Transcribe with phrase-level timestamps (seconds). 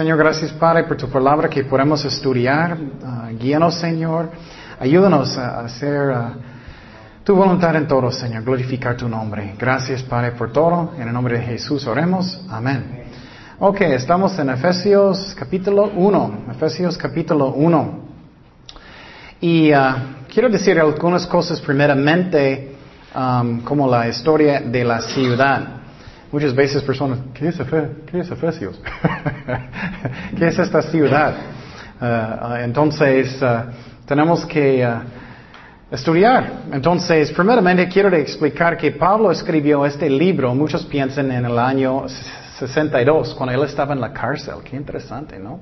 [0.00, 2.72] Señor, gracias Padre por tu palabra que podemos estudiar.
[2.72, 4.30] Uh, guíanos, Señor.
[4.78, 8.42] Ayúdanos a hacer uh, tu voluntad en todo, Señor.
[8.42, 9.54] Glorificar tu nombre.
[9.58, 10.94] Gracias Padre por todo.
[10.96, 12.40] En el nombre de Jesús oremos.
[12.48, 13.02] Amén.
[13.58, 16.44] Ok, estamos en Efesios capítulo 1.
[16.52, 18.00] Efesios capítulo 1.
[19.42, 19.76] Y uh,
[20.32, 22.74] quiero decir algunas cosas primeramente
[23.64, 25.79] como la historia de la ciudad.
[26.32, 27.56] Muchas veces personas, ¿qué es,
[28.06, 28.80] ¿Qué es Efesios?
[30.38, 31.34] ¿Qué es esta ciudad?
[32.00, 33.68] Uh, uh, entonces, uh,
[34.06, 34.86] tenemos que
[35.90, 36.62] estudiar.
[36.72, 42.04] Entonces, primeramente quiero explicar que Pablo escribió este libro, muchos piensan en el año
[42.60, 44.54] 62, cuando él estaba en la cárcel.
[44.62, 45.58] Qué interesante, ¿no?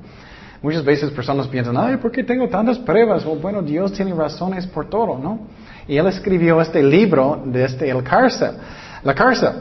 [0.60, 3.24] Muchas veces personas piensan, ay, ¿por qué tengo tantas pruebas?
[3.40, 5.46] bueno, Dios tiene razones por todo, ¿no?
[5.86, 8.50] Y él escribió este libro desde el cárcel,
[9.02, 9.52] la cárcel.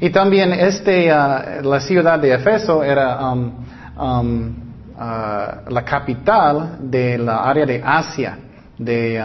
[0.00, 3.52] Y también este, uh, la ciudad de Efeso era um,
[3.98, 4.54] um,
[4.94, 8.38] uh, la capital de la área de Asia,
[8.78, 9.22] de,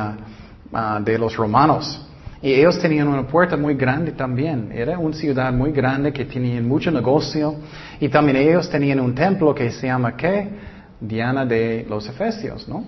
[0.72, 2.08] uh, de los romanos.
[2.41, 4.72] Y ellos tenían una puerta muy grande también.
[4.73, 7.56] Era una ciudad muy grande que tenía mucho negocio.
[8.00, 10.47] Y también ellos tenían un templo que se llama ¿qué?
[11.00, 12.83] Diana de los Efesios, ¿no?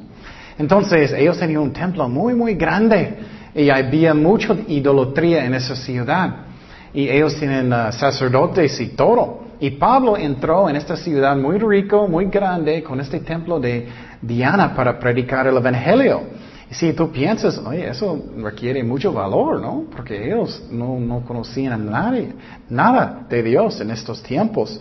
[0.58, 3.16] Entonces ellos tenían un templo muy, muy grande.
[3.54, 6.53] Y había mucha idolatría en esa ciudad
[6.94, 9.44] y ellos tienen uh, sacerdotes y todo.
[9.60, 13.88] Y Pablo entró en esta ciudad muy rico, muy grande, con este templo de
[14.22, 16.22] Diana para predicar el Evangelio.
[16.70, 19.86] Y si tú piensas, oye, eso requiere mucho valor, ¿no?
[19.96, 22.34] Porque ellos no, no conocían a nadie,
[22.70, 24.80] nada de Dios en estos tiempos,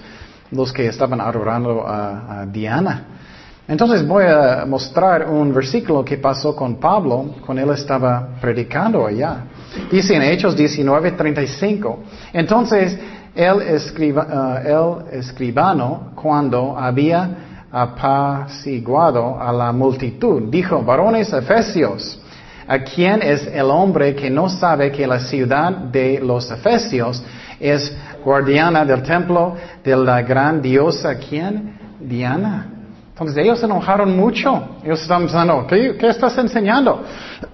[0.51, 3.22] los que estaban adorando a, a Diana.
[3.69, 9.45] Entonces voy a mostrar un versículo que pasó con Pablo cuando él estaba predicando allá.
[9.91, 11.99] Dice en Hechos 19:35.
[12.33, 12.99] Entonces,
[13.35, 17.31] el, uh, el escribano, cuando había
[17.71, 22.21] apaciguado a la multitud, dijo, varones efesios,
[22.69, 27.23] ¿a quién es el hombre que no sabe que la ciudad de los efesios
[27.59, 31.15] es guardiana del templo de la gran diosa?
[31.15, 31.79] ¿Quién?
[31.99, 32.72] Diana.
[33.13, 34.79] Entonces ellos se enojaron mucho.
[34.83, 37.05] Ellos estaban pensando, ¿qué, estás enseñando?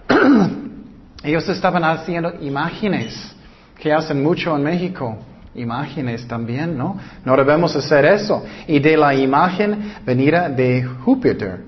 [1.23, 3.35] Ellos estaban haciendo imágenes,
[3.77, 5.19] que hacen mucho en México.
[5.57, 6.97] Imágenes también, ¿no?
[7.25, 8.45] No debemos hacer eso.
[8.69, 11.65] Y de la imagen venida de Júpiter.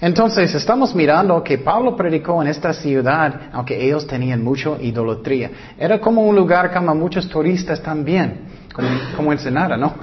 [0.00, 5.50] Entonces, estamos mirando que Pablo predicó en esta ciudad, aunque ellos tenían mucha idolatría.
[5.78, 8.40] Era como un lugar como muchos turistas también,
[8.72, 9.94] como, como Ensenada, ¿no?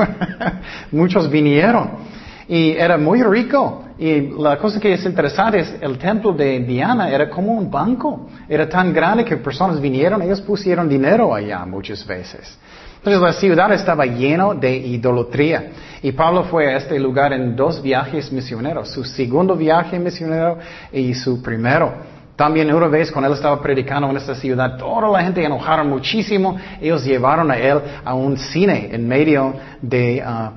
[0.92, 2.23] muchos vinieron.
[2.48, 3.84] Y era muy rico.
[3.98, 8.28] Y la cosa que es interesante es el templo de Diana era como un banco.
[8.50, 12.58] Era tan grande que personas vinieron, ellos pusieron dinero allá muchas veces.
[12.98, 15.72] Entonces la ciudad estaba llena de idolatría.
[16.02, 20.58] Y Pablo fue a este lugar en dos viajes misioneros, su segundo viaje misionero
[20.92, 21.94] y su primero.
[22.36, 26.58] También una vez cuando él estaba predicando en esta ciudad, toda la gente enojaron muchísimo.
[26.82, 30.52] Ellos llevaron a él a un cine en medio de, uh,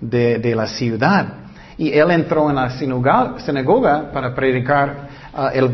[0.00, 1.46] de la ciudad.
[1.78, 5.66] Y él entró en la sinagoga, para predicar uh, el,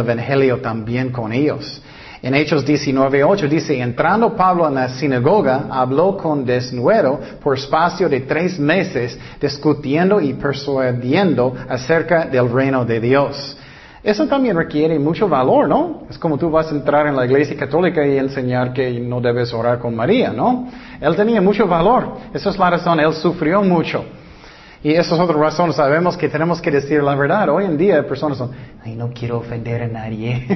[0.00, 1.82] Evangelio también con ellos.
[2.22, 8.20] En Hechos 19.8 dice, entrando Pablo en la sinagoga, habló con desnudo por espacio de
[8.20, 13.56] tres meses, discutiendo y persuadiendo acerca del reino de Dios.
[14.02, 16.04] Eso también requiere mucho valor, ¿no?
[16.08, 19.52] Es como tú vas a entrar en la iglesia católica y enseñar que no debes
[19.52, 20.68] orar con María, ¿no?
[21.00, 22.16] Él tenía mucho valor.
[22.32, 24.04] Esa es la razón, él sufrió mucho.
[24.82, 27.50] Y esa es otra razón, sabemos que tenemos que decir la verdad.
[27.50, 28.50] Hoy en día personas son,
[28.82, 30.46] ay, no quiero ofender a nadie.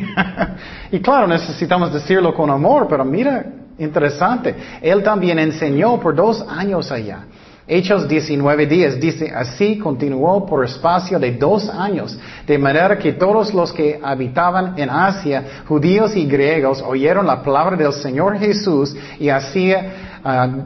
[0.91, 3.45] y claro, necesitamos decirlo con amor, pero mira,
[3.79, 4.55] interesante.
[4.81, 7.27] Él también enseñó por dos años allá.
[7.67, 12.15] Hechos 19 días dice, así continuó por espacio de dos años,
[12.47, 17.75] de manera que todos los que habitaban en Asia, judíos y griegos, oyeron la palabra
[17.75, 20.13] del Señor Jesús y hacía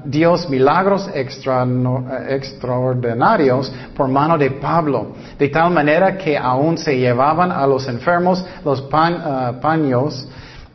[0.05, 7.65] Dios milagros extraordinarios por mano de Pablo, de tal manera que aún se llevaban a
[7.65, 10.27] los enfermos los ah, paños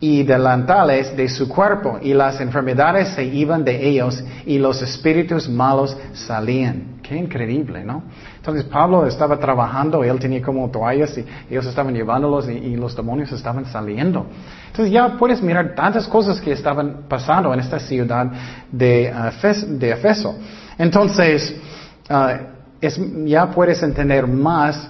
[0.04, 5.48] y delantales de su cuerpo, y las enfermedades se iban de ellos, y los espíritus
[5.48, 7.00] malos salían.
[7.02, 8.04] Qué increíble, ¿no?
[8.36, 13.32] Entonces Pablo estaba trabajando, él tenía como toallas y ellos estaban llevándolos y, los demonios
[13.32, 14.26] estaban saliendo.
[14.68, 18.30] Entonces ya puedes mirar tantas cosas que estaban pasando en esta ciudad
[18.70, 19.14] de,
[19.68, 20.36] de Efeso.
[20.78, 21.56] Entonces,
[22.10, 24.86] uh, ya puedes entender más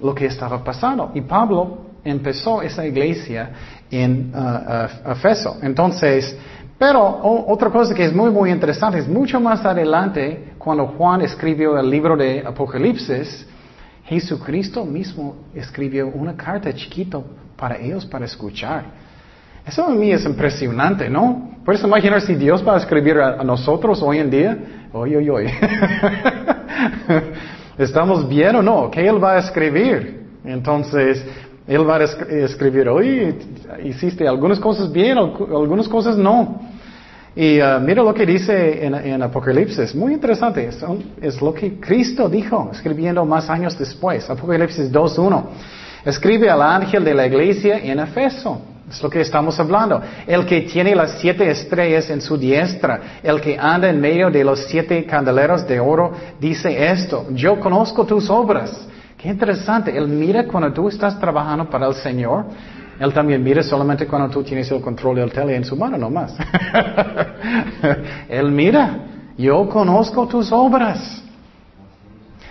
[0.00, 1.10] lo que estaba pasando.
[1.14, 3.50] Y Pablo empezó esa iglesia
[3.92, 5.58] en uh, Efeso.
[5.62, 6.36] Entonces,
[6.78, 11.78] pero otra cosa que es muy, muy interesante es mucho más adelante, cuando Juan escribió
[11.78, 13.46] el libro de Apocalipsis,
[14.04, 17.24] Jesucristo mismo escribió una carta chiquito
[17.56, 18.84] para ellos para escuchar.
[19.64, 21.52] Eso a mí es impresionante, ¿no?
[21.64, 24.58] ¿Puedes imaginar si Dios va a escribir a, nosotros hoy en día?
[24.92, 25.54] Oye, oye, oye.
[27.78, 28.90] ¿Estamos bien o no?
[28.90, 30.26] ¿Qué Él va a escribir?
[30.44, 31.24] Entonces,
[31.66, 33.36] Él va a escribir, oye,
[33.84, 36.60] hiciste algunas cosas bien, algunas cosas no.
[37.34, 40.84] Y uh, mira lo que dice en, Apocalipsis, muy interesante, es,
[41.20, 45.44] es, lo que Cristo dijo, escribiendo más años después, Apocalipsis 2.1.
[46.04, 48.60] Escribe al ángel de la iglesia en Efeso.
[48.90, 50.02] Es lo que estamos hablando.
[50.26, 54.44] El que tiene las siete estrellas en su diestra, el que anda en medio de
[54.44, 58.86] los siete candeleros de oro, dice esto, yo conozco tus obras.
[59.22, 62.46] Qué interesante, Él mira cuando tú estás trabajando para el Señor,
[62.98, 66.10] Él también mira solamente cuando tú tienes el control del tele en su mano, no
[66.10, 66.34] más.
[68.28, 68.98] Él mira,
[69.38, 71.22] yo conozco tus obras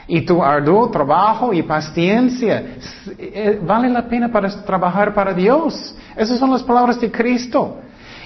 [0.07, 2.77] y tu arduo trabajo y paciencia.
[3.17, 5.93] Eh, vale la pena para trabajar para Dios.
[6.15, 7.79] Esas son las palabras de Cristo.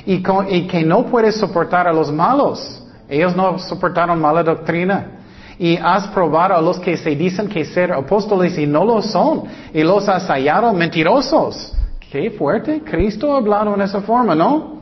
[0.05, 2.83] Y, que no puedes soportar a los malos.
[3.09, 5.24] Ellos no soportaron mala doctrina.
[5.57, 9.43] Y has probado a los que se dicen que ser apóstoles y no lo son.
[9.73, 11.73] Y los has hallado mentirosos.
[12.11, 12.81] Qué fuerte.
[12.81, 14.75] Cristo ha hablado en esa forma, ¿no?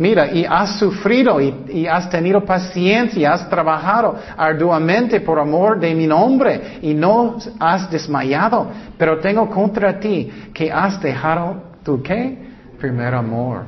[0.00, 6.06] Mira, y has sufrido y, has tenido paciencia, has trabajado arduamente por amor de mi
[6.06, 8.66] nombre y no has desmayado.
[8.96, 12.48] Pero tengo contra ti que has dejado tu qué?
[12.78, 13.64] Primer amor.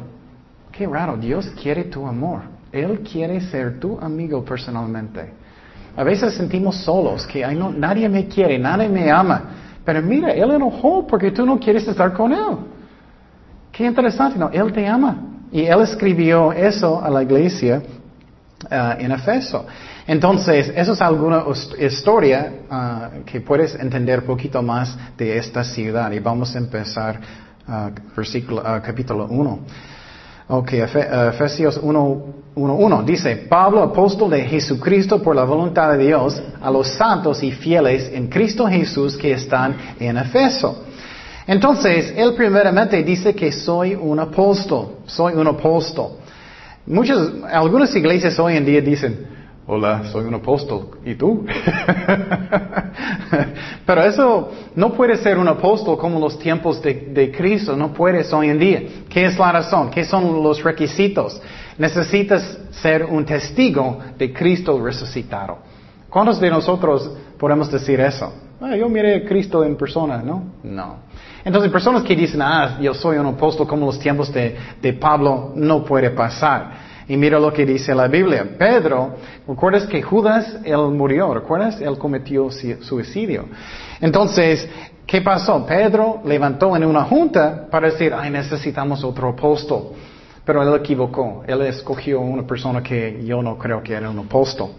[0.73, 2.41] Qué raro, Dios quiere tu amor.
[2.73, 5.35] Él quiere ser tu amigo personalmente.
[5.97, 9.43] A veces sentimos solos, que no, nadie me quiere, nadie me ama.
[9.85, 12.59] Pero mira, Él enojó porque tú no quieres estar con Él.
[13.73, 14.51] Qué interesante, ¿no?
[14.51, 15.17] Él te ama.
[15.51, 17.83] Y él escribió eso a la iglesia
[18.71, 19.67] uh, en Efeso.
[20.07, 21.45] Entonces, eso es alguna
[21.79, 26.11] historia uh, que puedes entender un poquito más de esta ciudad.
[26.13, 27.21] Y vamos a empezar
[27.69, 27.91] uh,
[28.83, 29.59] capítulo 1.
[30.49, 36.89] Ok, Efesios 1.1 dice, Pablo, apóstol de Jesucristo por la voluntad de Dios, a los
[36.89, 40.85] santos y fieles en Cristo Jesús que están en Efeso
[41.47, 46.13] entonces, él primeramente dice que soy un apóstol, soy un apóstol.
[46.87, 47.19] Muchas,
[47.53, 49.27] algunas iglesias hoy en día dicen,
[49.67, 51.45] hola, soy un apóstol, ¿y tú?
[53.87, 58.33] Pero eso no puede ser un apóstol como los tiempos de, de Cristo, no puedes
[58.33, 58.83] hoy en día.
[59.09, 59.91] ¿Qué es la razón?
[59.91, 61.41] ¿Qué son los requisitos?
[61.79, 65.59] Necesitas ser un testigo de Cristo resucitado.
[66.09, 68.33] ¿Cuántos de nosotros podemos decir eso?
[68.61, 70.45] Ah, yo miré a Cristo en persona, ¿no?
[70.63, 70.97] No.
[71.45, 75.85] Entonces, personas que dicen, ah, yo soy un apóstol como los tiempos de, Pablo, no
[75.85, 76.92] puede pasar.
[77.13, 78.57] Y mira lo que dice la Biblia.
[78.57, 79.17] Pedro,
[79.47, 81.35] ¿recuerdas que Judas, él murió?
[81.35, 81.79] ¿Recuerdas?
[81.79, 83.51] Él cometió suicidio.
[84.01, 84.67] Entonces,
[85.05, 85.67] ¿qué pasó?
[85.67, 89.89] Pedro levantó en una junta para decir, ay, necesitamos otro apóstol.
[90.43, 91.45] Pero él equivocó.
[91.47, 94.71] Él escogió una persona que yo no creo que era un apóstol.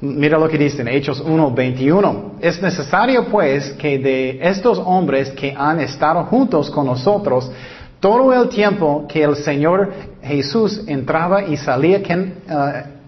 [0.00, 2.40] Mira lo que dice en Hechos 1.21.
[2.40, 7.52] Es necesario pues que de estos hombres que han estado juntos con nosotros
[8.00, 9.92] todo el tiempo que el Señor
[10.22, 12.52] Jesús entraba y salía, uh,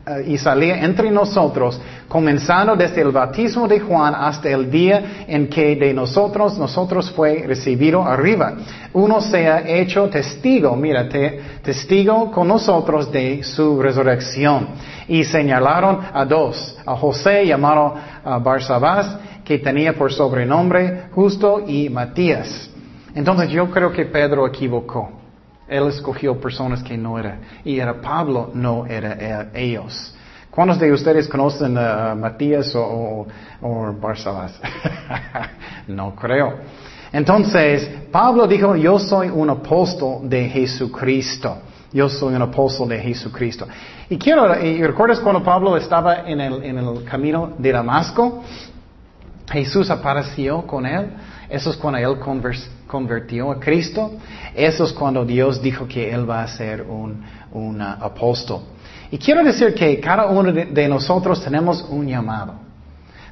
[0.06, 5.49] eh, y salía entre nosotros, comenzando desde el bautismo de Juan hasta el día en
[5.49, 8.54] que de nosotros, nosotros fue recibido arriba.
[8.92, 14.68] Uno sea hecho testigo, mírate, testigo con nosotros de su resurrección.
[15.09, 17.94] Y señalaron a dos, a José llamado
[18.25, 22.71] uh, Barsabás, que tenía por sobrenombre Justo y Matías.
[23.14, 25.24] Entonces yo creo que Pedro equivocó.
[25.68, 27.40] Él escogió personas que no eran.
[27.64, 30.14] Y era Pablo, no era ellos.
[30.50, 33.26] ¿Cuántos de ustedes conocen a Matías o,
[33.61, 34.61] o, Barsabás?
[35.88, 36.54] no creo.
[37.12, 41.59] Entonces, Pablo dijo, yo soy un apóstol de Jesucristo.
[41.92, 43.66] Yo soy un apóstol de Jesucristo.
[44.11, 48.42] Y quiero, y recuerdas cuando Pablo estaba en el, camino de Damasco?
[49.50, 51.11] Jesús apareció con él.
[51.49, 52.18] Eso es cuando él
[52.86, 54.12] convirtió a Cristo.
[54.54, 57.22] Eso es cuando Dios dijo que él va a ser un,
[57.52, 58.62] un apóstol.
[59.10, 62.54] Y quiero decir que cada uno de, nosotros tenemos un llamado.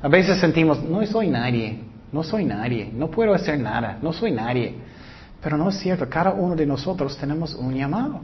[0.01, 1.81] A veces sentimos, no soy nadie,
[2.13, 4.77] no soy nadie, no puedo hacer nada, no soy nadie.
[5.41, 8.21] Pero no es cierto, cada uno de nosotros tenemos un llamado,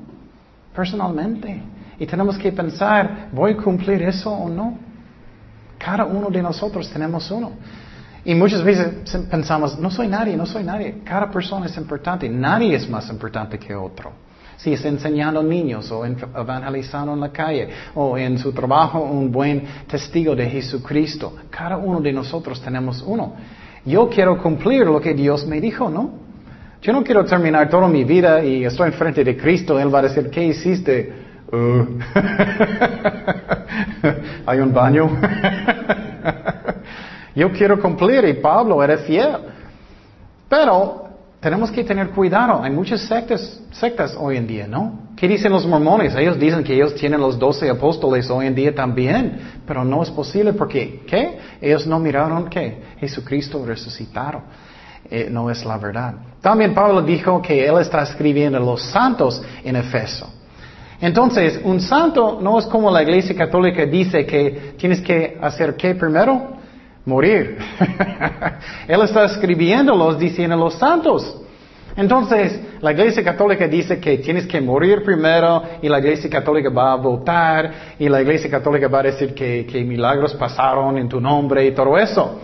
[0.74, 1.60] personalmente.
[1.98, 4.78] Y tenemos que pensar, ¿voy a cumplir eso o no?
[5.78, 7.52] Cada uno de nosotros tenemos uno.
[8.28, 8.88] Y muchas veces
[9.30, 10.96] pensamos, no soy nadie, no soy nadie.
[11.02, 12.28] Cada persona es importante.
[12.28, 14.12] Nadie es más importante que otro.
[14.58, 19.62] Si es enseñando niños o evangelizando en la calle o en su trabajo un buen
[19.86, 21.36] testigo de Jesucristo.
[21.48, 23.32] Cada uno de nosotros tenemos uno.
[23.86, 26.10] Yo quiero cumplir lo que Dios me dijo, ¿no?
[26.82, 29.80] Yo no quiero terminar toda mi vida y estoy enfrente de Cristo.
[29.80, 31.14] Él va a decir, ¿qué hiciste?
[31.50, 31.98] Uh.
[34.44, 35.18] ¿Hay un baño?
[37.34, 39.36] Yo quiero cumplir y Pablo era fiel.
[40.48, 41.08] Pero
[41.40, 42.62] tenemos que tener cuidado.
[42.62, 45.08] Hay muchas sectas, sectas hoy en día, ¿no?
[45.16, 46.14] ¿Qué dicen los mormones?
[46.14, 50.10] Ellos dicen que ellos tienen los doce apóstoles hoy en día también, pero no es
[50.10, 51.38] posible porque, ¿qué?
[51.60, 54.42] Ellos no miraron que Jesucristo resucitaron.
[55.10, 56.14] Eh, no es la verdad.
[56.40, 60.28] También Pablo dijo que él está escribiendo los santos en Efeso.
[61.00, 65.94] Entonces, un santo no es como la iglesia católica dice que tienes que hacer qué
[65.94, 66.57] primero?
[67.08, 67.58] Morir.
[68.86, 71.42] Él está escribiéndolos diciendo los santos.
[71.96, 76.92] Entonces, la iglesia católica dice que tienes que morir primero y la iglesia católica va
[76.92, 81.20] a votar y la iglesia católica va a decir que, que milagros pasaron en tu
[81.20, 82.40] nombre y todo eso.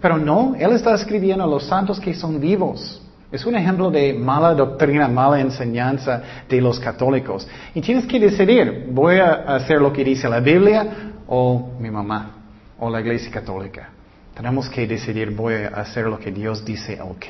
[0.00, 3.02] Pero no, Él está escribiendo a los santos que son vivos.
[3.30, 7.46] Es un ejemplo de mala doctrina, mala enseñanza de los católicos.
[7.74, 12.30] Y tienes que decidir, voy a hacer lo que dice la Biblia o mi mamá
[12.78, 13.90] o la iglesia católica.
[14.36, 17.24] Tenemos que decidir, voy a hacer lo que Dios dice, ok.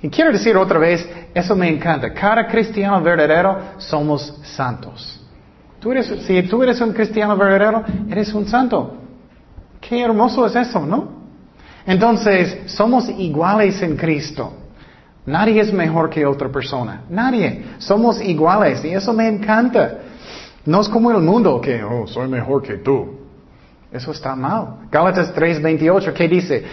[0.00, 2.14] Y quiero decir otra vez, eso me encanta.
[2.14, 5.20] Cada cristiano verdadero somos santos.
[5.80, 8.96] Tú eres, si tú eres un cristiano verdadero, eres un santo.
[9.82, 11.20] Qué hermoso es eso, ¿no?
[11.84, 14.54] Entonces, somos iguales en Cristo.
[15.26, 17.02] Nadie es mejor que otra persona.
[17.10, 17.64] Nadie.
[17.76, 19.98] Somos iguales y eso me encanta.
[20.64, 23.20] No es como el mundo que, oh, soy mejor que tú.
[23.92, 24.86] Eso está mal.
[24.90, 26.64] Gálatas 3:28, ¿qué dice?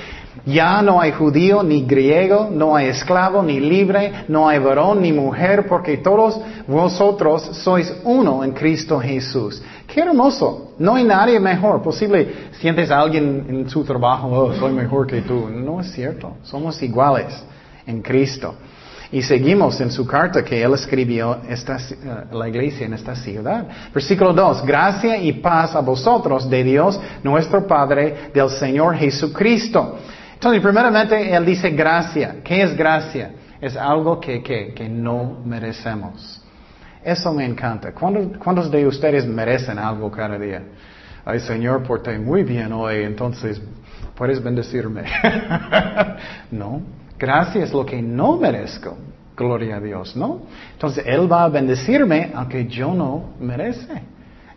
[0.45, 5.12] Ya no hay judío ni griego, no hay esclavo ni libre, no hay varón ni
[5.12, 9.63] mujer, porque todos vosotros sois uno en Cristo Jesús.
[9.88, 10.74] Qué hermoso.
[10.77, 11.81] No hay nadie mejor.
[11.81, 15.50] Posible sientes a alguien en su trabajo, oh, soy mejor que tú.
[15.50, 16.36] No es cierto.
[16.43, 17.43] Somos iguales
[17.88, 18.53] en Cristo.
[19.11, 23.65] Y seguimos en su carta que él escribió esta, eh, la iglesia en esta ciudad.
[23.93, 24.65] Versículo 2.
[24.65, 29.97] Gracia y paz a vosotros de Dios, nuestro Padre, del Señor Jesucristo.
[30.33, 32.37] Entonces, primeramente, él dice gracia.
[32.43, 33.31] ¿Qué es gracia?
[33.61, 36.43] Es algo que, que, que no merecemos.
[37.03, 37.93] Eso me encanta.
[37.93, 40.63] ¿Cuántos, ¿Cuántos, de ustedes merecen algo cada día?
[41.23, 43.61] Ay, Señor, porté muy bien hoy, entonces
[44.15, 45.03] puedes bendecirme.
[46.51, 46.81] no.
[47.17, 48.97] Gracia es lo que no merezco.
[49.36, 50.41] Gloria a Dios, ¿no?
[50.74, 54.01] Entonces Él va a bendecirme aunque yo no merece.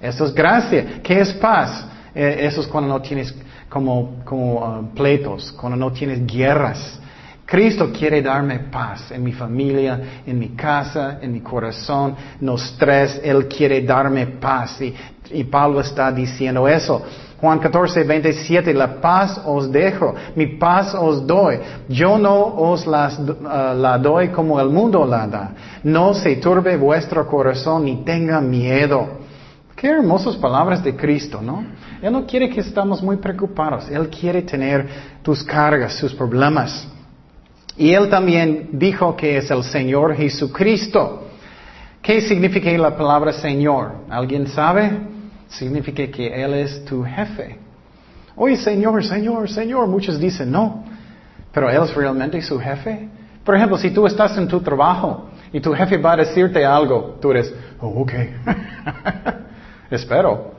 [0.00, 1.00] Eso es gracia.
[1.02, 1.86] ¿Qué es paz?
[2.14, 3.34] Eh, eso es cuando no tienes
[3.68, 6.98] como, como uh, pleitos, cuando no tienes guerras.
[7.44, 13.20] Cristo quiere darme paz en mi familia, en mi casa, en mi corazón, no estrés.
[13.22, 14.80] Él quiere darme paz.
[14.80, 14.94] Y,
[15.32, 17.02] y Pablo está diciendo eso.
[17.40, 21.58] Juan 14, 27, la paz os dejo, mi paz os doy.
[21.88, 25.50] Yo no os las, uh, la doy como el mundo la da.
[25.82, 29.20] No se turbe vuestro corazón ni tenga miedo.
[29.74, 31.64] Qué hermosas palabras de Cristo, ¿no?
[32.02, 33.88] Él no quiere que estemos muy preocupados.
[33.90, 34.86] Él quiere tener
[35.22, 36.86] tus cargas, sus problemas.
[37.78, 41.28] Y Él también dijo que es el Señor Jesucristo.
[42.02, 44.04] ¿Qué significa la palabra Señor?
[44.10, 45.19] ¿Alguien sabe?
[45.50, 47.58] Significa que Él es tu jefe.
[48.36, 50.84] Oye, Señor, Señor, Señor, muchos dicen no,
[51.52, 53.08] pero Él es realmente su jefe.
[53.44, 57.18] Por ejemplo, si tú estás en tu trabajo y tu jefe va a decirte algo,
[57.20, 58.12] tú eres, oh, ok,
[59.90, 60.52] espero.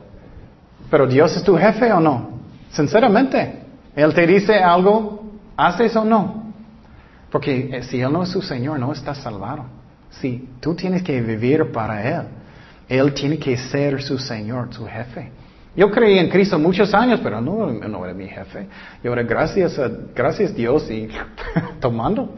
[0.90, 2.32] Pero Dios es tu jefe o no?
[2.70, 3.62] Sinceramente,
[3.96, 5.24] Él te dice algo,
[5.56, 6.52] ¿haces o no?
[7.30, 9.64] Porque eh, si Él no es su Señor, no estás salvado.
[10.10, 12.26] Si tú tienes que vivir para Él.
[12.88, 15.30] Él tiene que ser su Señor, su jefe.
[15.74, 18.66] Yo creí en Cristo muchos años, pero no, no era mi jefe.
[19.02, 21.08] Yo era gracias a gracias Dios y
[21.80, 22.34] tomando.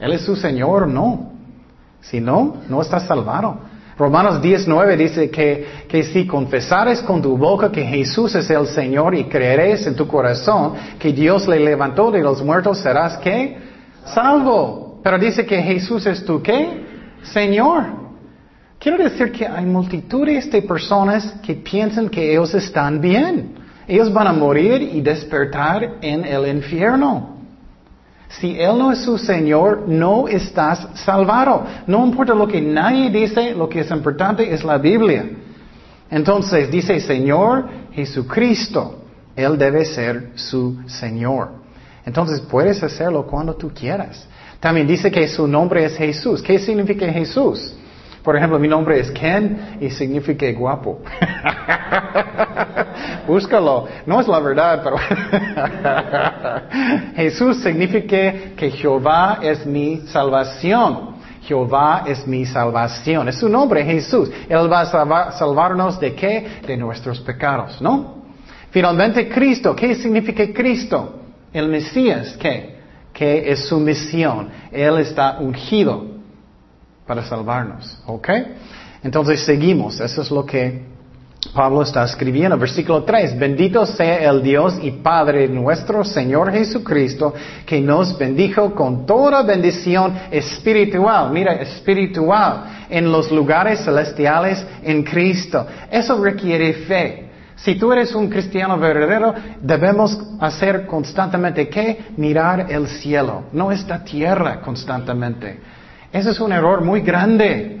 [0.00, 1.32] Él es su Señor, no.
[2.00, 3.60] Si no, no estás salvado.
[3.96, 9.14] Romanos 19 dice que, que si confesares con tu boca que Jesús es el Señor
[9.14, 13.58] y creeres en tu corazón que Dios le levantó de los muertos, serás que
[14.06, 15.00] salvo.
[15.04, 16.84] Pero dice que Jesús es tu qué?
[17.22, 18.01] Señor.
[18.82, 23.54] Quiero decir que hay multitudes de personas que piensan que ellos están bien.
[23.86, 27.36] Ellos van a morir y despertar en el infierno.
[28.28, 31.64] Si Él no es su Señor, no estás salvado.
[31.86, 35.30] No importa lo que nadie dice, lo que es importante es la Biblia.
[36.10, 39.04] Entonces dice Señor Jesucristo.
[39.36, 41.50] Él debe ser su Señor.
[42.04, 44.26] Entonces puedes hacerlo cuando tú quieras.
[44.58, 46.42] También dice que su nombre es Jesús.
[46.42, 47.76] ¿Qué significa Jesús?
[48.22, 51.00] Por ejemplo, mi nombre es Ken y significa guapo.
[53.26, 53.88] Búscalo.
[54.06, 54.96] No es la verdad, pero
[57.16, 61.16] Jesús significa que Jehová es mi salvación.
[61.42, 63.28] Jehová es mi salvación.
[63.28, 64.30] Es su nombre, Jesús.
[64.48, 66.60] Él va a salvarnos de qué?
[66.64, 68.22] De nuestros pecados, ¿no?
[68.70, 69.74] Finalmente, Cristo.
[69.74, 71.18] ¿Qué significa Cristo?
[71.52, 72.76] El Mesías, ¿qué?
[73.12, 74.48] Que es su misión.
[74.70, 76.11] Él está ungido
[77.12, 78.28] para salvarnos, ¿ok?
[79.02, 80.00] Entonces seguimos.
[80.00, 80.80] Eso es lo que
[81.54, 87.34] Pablo está escribiendo, versículo 3, bendito sea el Dios y Padre nuestro Señor Jesucristo,
[87.66, 95.66] que nos bendijo con toda bendición espiritual, mira, espiritual, en los lugares celestiales en Cristo.
[95.90, 97.28] Eso requiere fe.
[97.56, 102.06] Si tú eres un cristiano verdadero, debemos hacer constantemente qué?
[102.16, 105.81] Mirar el cielo, no esta tierra constantemente.
[106.12, 107.80] Ese es un error muy grande.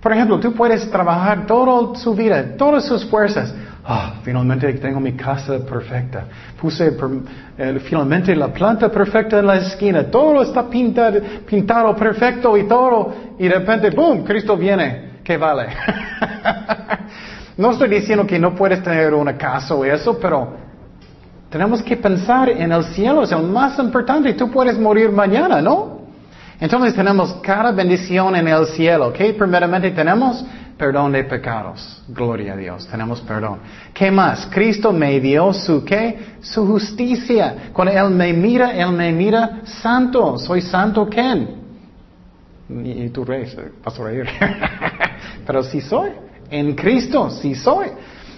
[0.00, 3.54] Por ejemplo, tú puedes trabajar toda su vida, todas sus fuerzas.
[3.86, 6.24] Ah, finalmente tengo mi casa perfecta.
[6.60, 6.94] Puse
[7.80, 10.04] finalmente la planta perfecta en la esquina.
[10.04, 13.14] Todo está pintado, pintado perfecto y todo.
[13.38, 14.24] Y de repente, ¡boom!
[14.24, 15.20] Cristo viene.
[15.24, 15.68] ¿Qué vale?
[17.56, 20.54] no estoy diciendo que no puedes tener una casa o eso, pero
[21.48, 23.22] tenemos que pensar en el cielo.
[23.22, 24.34] Es el más importante.
[24.34, 25.93] Tú puedes morir mañana, ¿no?
[26.60, 29.12] Entonces tenemos cada bendición en el cielo.
[29.12, 30.44] ¿Qué primeramente tenemos?
[30.76, 32.02] Perdón de pecados.
[32.08, 32.86] Gloria a Dios.
[32.88, 33.60] Tenemos perdón.
[33.92, 34.46] ¿Qué más?
[34.50, 36.36] Cristo me dio su qué?
[36.40, 37.70] Su justicia.
[37.72, 40.38] Cuando Él me mira, Él me mira santo.
[40.38, 41.62] Soy santo ¿quién?
[42.68, 43.46] Y, tú rey,
[43.84, 44.26] vas a reír.
[45.46, 46.10] Pero sí soy.
[46.50, 47.88] En Cristo sí soy.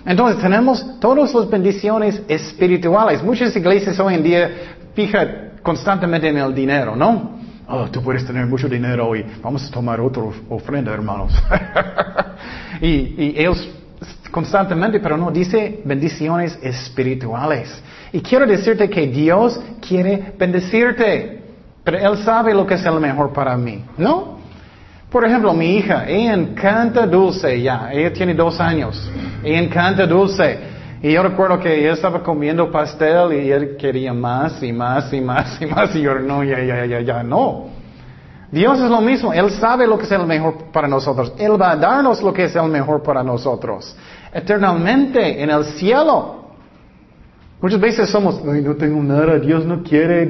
[0.05, 3.23] Entonces tenemos todas las bendiciones espirituales.
[3.23, 4.51] Muchas iglesias hoy en día
[4.95, 7.36] fijan constantemente en el dinero, ¿no?
[7.69, 11.33] Oh, tú puedes tener mucho dinero y vamos a tomar otra ofrenda, hermanos.
[12.81, 13.69] y, y ellos
[14.31, 17.83] constantemente, pero no, dice bendiciones espirituales.
[18.13, 21.43] Y quiero decirte que Dios quiere bendecirte,
[21.83, 24.37] pero Él sabe lo que es el mejor para mí, ¿no?
[25.11, 29.11] Por ejemplo, mi hija, ella encanta dulce ya, ella tiene dos años,
[29.43, 30.76] ella encanta dulce.
[31.03, 35.21] Y yo recuerdo que ella estaba comiendo pastel y él quería más y más y
[35.21, 37.67] más y más y yo no, ya, ya, ya, ya, no.
[38.51, 41.33] Dios es lo mismo, Él sabe lo que es el mejor para nosotros.
[41.37, 43.97] Él va a darnos lo que es el mejor para nosotros.
[44.33, 46.47] Eternamente, en el cielo.
[47.61, 50.29] Muchas veces somos, no tengo nada, Dios no quiere.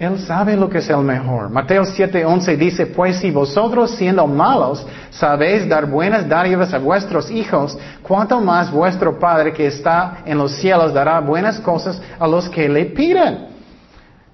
[0.00, 1.50] Él sabe lo que es el mejor.
[1.50, 7.76] Mateo 7:11 dice, pues si vosotros siendo malos sabéis dar buenas dádivas a vuestros hijos,
[8.02, 12.66] cuánto más vuestro Padre que está en los cielos dará buenas cosas a los que
[12.66, 13.48] le piden.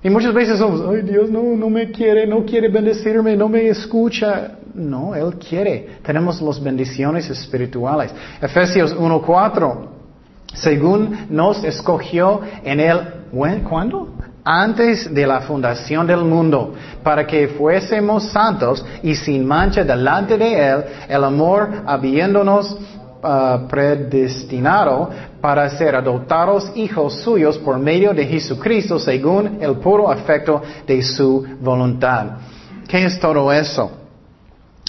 [0.05, 3.67] Y muchas veces somos, ay Dios no, no me quiere, no quiere bendecirme, no me
[3.67, 4.53] escucha.
[4.73, 5.99] No, Él quiere.
[6.05, 8.15] Tenemos las bendiciones espirituales.
[8.41, 9.89] Efesios 1:4,
[10.55, 13.01] según nos escogió en Él,
[13.69, 14.16] ¿cuándo?
[14.47, 20.69] Antes de la fundación del mundo, para que fuésemos santos y sin mancha delante de
[20.69, 22.79] Él, el amor habiéndonos
[23.25, 30.63] ah, predestinado para ser adoptados hijos suyos por medio de Jesucristo según el puro afecto
[30.87, 32.37] de su voluntad.
[32.87, 33.91] ¿Qué es todo eso?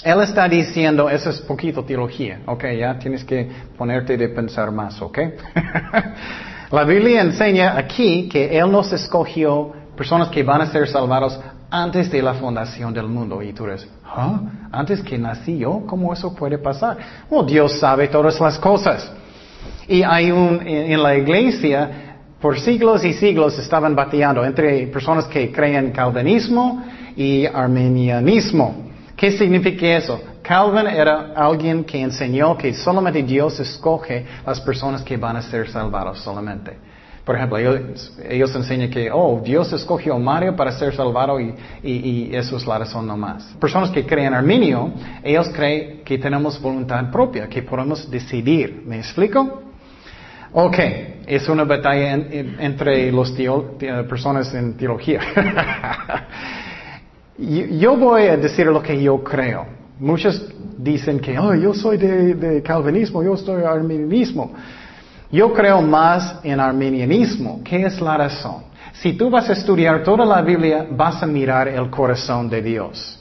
[0.04, 5.02] Él está diciendo, eso es poquito teología, ok, ya tienes que ponerte de pensar más,
[5.02, 5.18] ok.
[6.70, 12.10] La Biblia enseña aquí que Él nos escogió personas que van a ser salvados antes
[12.10, 13.42] de la fundación del mundo.
[13.42, 14.40] Y tú eres, ¿ah?
[14.70, 15.84] ¿Antes que nací yo?
[15.86, 16.98] ¿Cómo eso puede pasar?
[17.30, 19.10] Bueno, Dios sabe todas las cosas.
[19.86, 21.90] Y hay un, en la iglesia,
[22.38, 26.84] por siglos y siglos estaban bateando entre personas que creen calvinismo
[27.16, 28.88] y armenianismo.
[29.16, 30.20] ¿Qué significa eso?
[30.48, 35.68] Calvin era alguien que enseñó que solamente Dios escoge las personas que van a ser
[35.68, 36.72] salvadas solamente.
[37.22, 42.34] Por ejemplo, ellos, enseñan que, oh, Dios escogió a Mario para ser salvado y, y,
[42.34, 43.44] eso es la razón nomás.
[43.60, 48.84] Personas que creen arminio, ellos creen que tenemos voluntad propia, que podemos decidir.
[48.86, 49.60] ¿Me explico?
[50.52, 50.78] Ok,
[51.26, 53.32] es una batalla entre las
[54.08, 55.20] personas en teología.
[57.36, 59.77] yo voy a decir lo que yo creo.
[60.00, 60.40] Muchos
[60.76, 64.52] dicen que oh, yo soy de, calvinismo, yo soy arminianismo.
[65.30, 67.60] Yo creo más en arminianismo.
[67.64, 68.62] ¿Qué es la razón?
[68.92, 73.18] Si tú vas a estudiar toda la Biblia, vas a mirar el corazón de Dios.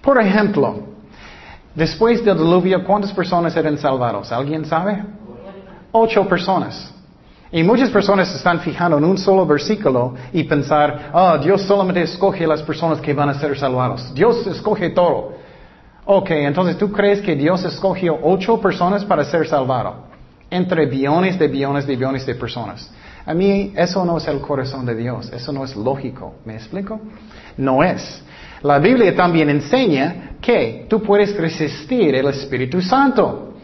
[0.00, 0.88] Por ejemplo,
[1.74, 4.32] después del diluvio, ¿cuántas personas eran salvados?
[4.32, 5.02] ¿Alguien sabe?
[5.92, 6.94] Ocho personas.
[7.52, 12.46] Y muchas personas están fijando en un solo versículo y pensar, oh, Dios solamente escoge
[12.46, 14.14] las personas que van a ser salvados.
[14.14, 15.39] Dios escoge todo.
[16.04, 20.06] Ok, entonces tú crees que Dios escogió ocho personas para ser salvado,
[20.50, 22.90] entre billones de billones de billones de personas.
[23.26, 27.00] A mí eso no es el corazón de Dios, eso no es lógico, ¿me explico?
[27.56, 28.22] No es.
[28.62, 33.54] La Biblia también enseña que tú puedes resistir el Espíritu Santo.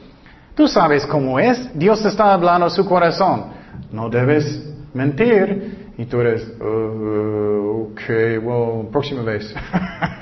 [0.55, 3.45] Tú sabes cómo es, Dios está hablando a su corazón.
[3.91, 4.63] No debes
[4.95, 8.01] mentir y tú eres, uh, ok,
[8.43, 9.55] well, próxima vez.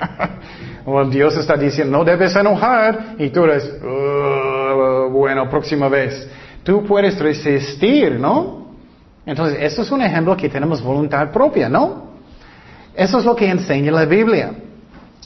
[0.85, 6.29] o Dios está diciendo, no debes enojar y tú eres, uh, bueno, próxima vez.
[6.63, 8.65] Tú puedes resistir, ¿no?
[9.25, 12.15] Entonces, eso es un ejemplo que tenemos voluntad propia, ¿no?
[12.95, 14.53] Eso es lo que enseña la Biblia.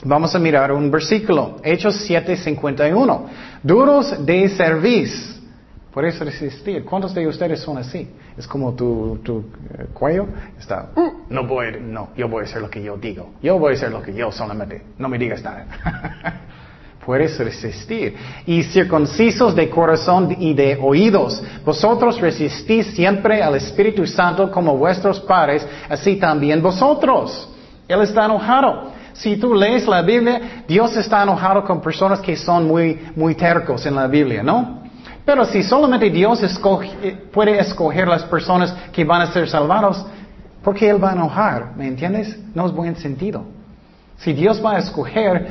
[0.03, 3.25] Vamos a mirar un versículo, Hechos 7:51.
[3.61, 5.39] Duros de servicio.
[5.91, 6.85] Puedes resistir.
[6.85, 8.07] ¿Cuántos de ustedes son así?
[8.39, 9.43] Es como tu, tu
[9.77, 10.25] eh, cuello
[10.57, 11.33] está, mm.
[11.33, 13.31] no voy, no, yo voy a hacer lo que yo digo.
[13.41, 14.81] Yo voy a hacer lo que yo solamente.
[14.97, 15.65] No me digas nada.
[17.05, 18.15] Puedes resistir.
[18.45, 21.43] Y circuncisos de corazón y de oídos.
[21.65, 27.53] Vosotros resistís siempre al Espíritu Santo como vuestros padres, así también vosotros.
[27.89, 28.91] Él está enojado.
[29.11, 33.85] Si tú lees la Biblia, Dios está enojado con personas que son muy, muy tercos
[33.85, 34.79] en la Biblia, ¿no?
[35.29, 36.41] Pero si solamente Dios
[37.31, 40.03] puede escoger las personas que van a ser salvados,
[40.63, 41.75] ¿por qué Él va a enojar?
[41.75, 42.35] ¿Me entiendes?
[42.55, 43.45] No es buen sentido.
[44.17, 45.47] Si Dios va a escoger,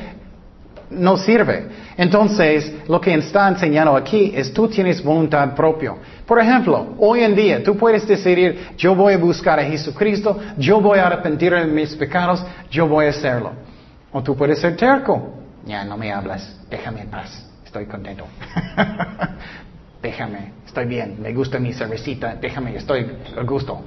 [0.89, 1.69] no sirve.
[1.95, 5.93] Entonces, lo que está enseñando aquí es tú tienes voluntad propia.
[6.25, 10.81] Por ejemplo, hoy en día tú puedes decidir, yo voy a buscar a Jesucristo, yo
[10.81, 13.53] voy a arrepentir de mis pecados, yo voy a hacerlo.
[14.11, 15.35] O tú puedes ser terco.
[15.65, 18.25] Ya, no me hablas, déjame en paz, estoy contento.
[20.01, 23.05] déjame, estoy bien, me gusta mi cervecita, déjame, estoy
[23.37, 23.81] a gusto.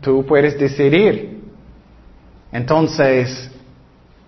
[0.00, 1.40] Tú puedes decidir.
[2.52, 3.50] Entonces,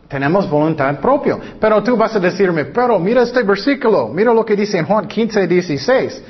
[0.08, 1.38] tenemos voluntad propia.
[1.60, 5.06] Pero tú vas a decirme, pero mira este versículo, mira lo que dice en Juan
[5.06, 6.22] 15, 16.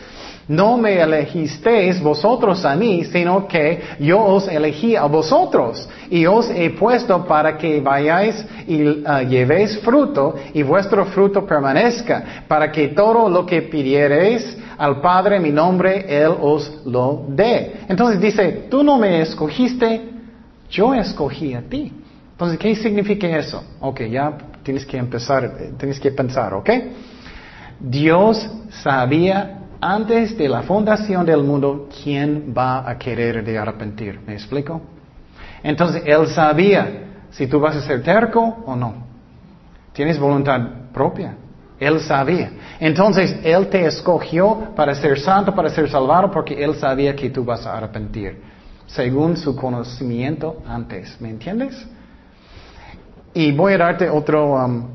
[0.49, 6.49] No me elegisteis vosotros a mí, sino que yo os elegí a vosotros y os
[6.49, 12.89] he puesto para que vayáis y uh, llevéis fruto y vuestro fruto permanezca, para que
[12.89, 17.81] todo lo que pidiereis al Padre mi nombre, Él os lo dé.
[17.89, 20.11] Entonces dice, tú no me escogiste,
[20.71, 21.93] yo escogí a ti.
[22.33, 23.65] Entonces, ¿qué significa eso?
[23.81, 26.71] Ok, ya tienes que empezar, eh, tienes que pensar, ¿ok?
[27.81, 34.21] Dios sabía antes de la fundación del mundo quién va a querer de arrepentir.
[34.25, 34.81] ¿Me explico?
[35.63, 38.95] Entonces Él sabía si tú vas a ser terco o no.
[39.93, 40.61] Tienes voluntad
[40.93, 41.35] propia.
[41.81, 42.51] Él sabía.
[42.81, 47.45] Entonces Él te escogió para ser santo, para ser salvado, porque Él sabía que tú
[47.45, 48.41] vas a arrepentir.
[48.87, 51.21] Según su conocimiento antes.
[51.21, 51.87] ¿Me entiendes?
[53.35, 54.89] Y voy a darte otro um,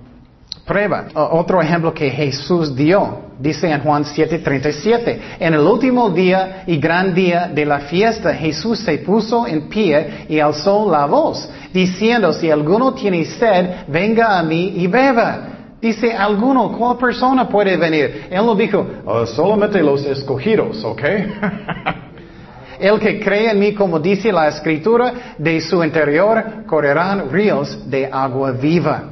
[0.66, 1.08] prueba.
[1.14, 3.24] otro ejemplo que Jesús dio.
[3.40, 8.80] Dice en Juan 7:37, en el último día y gran día de la fiesta, Jesús
[8.80, 14.44] se puso en pie y alzó la voz, diciendo, si alguno tiene sed, venga a
[14.44, 15.53] mí y beba.
[15.84, 18.28] Dice alguno, ¿cuál persona puede venir?
[18.30, 21.02] Él no dijo, oh, solamente los escogidos, ¿ok?
[22.80, 28.10] El que cree en mí, como dice la escritura, de su interior correrán ríos de
[28.10, 29.10] agua viva.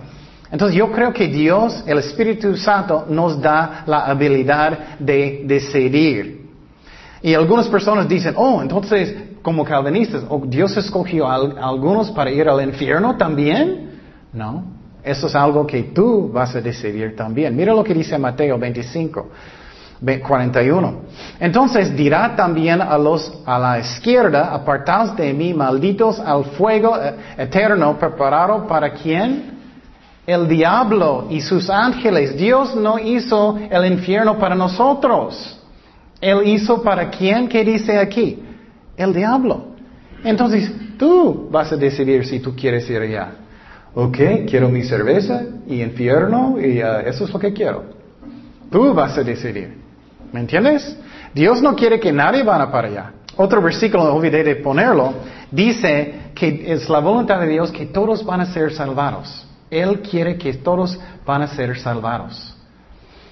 [0.49, 6.51] Entonces yo creo que Dios, el Espíritu Santo, nos da la habilidad de decidir.
[7.21, 12.47] Y algunas personas dicen, oh, entonces, como calvinistas, oh, Dios escogió a algunos para ir
[12.47, 13.91] al infierno también.
[14.31, 17.55] No, eso es algo que tú vas a decidir también.
[17.55, 19.29] Mira lo que dice Mateo 25.
[20.03, 20.95] 41.
[21.39, 27.13] Entonces dirá también a los a la izquierda, apartaos de mí, malditos al fuego eh,
[27.37, 29.61] eterno preparado para quién?
[30.25, 32.37] el diablo y sus ángeles.
[32.37, 35.59] Dios no hizo el infierno para nosotros.
[36.19, 37.47] Él hizo para quién?
[37.47, 38.41] ¿Qué dice aquí?
[38.95, 39.65] El diablo.
[40.23, 43.31] Entonces, tú vas a decidir si tú quieres ir allá.
[43.93, 47.83] Ok, quiero mi cerveza y infierno y uh, eso es lo que quiero.
[48.71, 49.77] Tú vas a decidir.
[50.31, 50.97] ¿Me entiendes?
[51.33, 53.11] Dios no quiere que nadie vaya para allá.
[53.35, 55.13] Otro versículo, olvidé de ponerlo,
[55.51, 59.45] dice que es la voluntad de Dios que todos van a ser salvados.
[59.69, 62.55] Él quiere que todos van a ser salvados.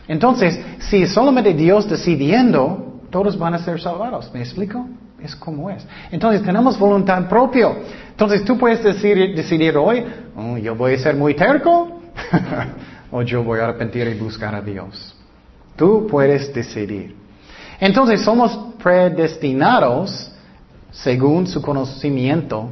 [0.07, 4.31] Entonces, si solamente Dios decidiendo, todos van a ser salvados.
[4.33, 4.87] ¿Me explico?
[5.23, 5.85] Es como es.
[6.11, 7.69] Entonces, tenemos voluntad propia.
[8.09, 10.05] Entonces, tú puedes decidir, decidir hoy,
[10.35, 12.01] oh, yo voy a ser muy terco,
[13.11, 15.15] o yo voy a arrepentir y buscar a Dios.
[15.75, 17.15] Tú puedes decidir.
[17.79, 20.31] Entonces, somos predestinados
[20.91, 22.69] según su conocimiento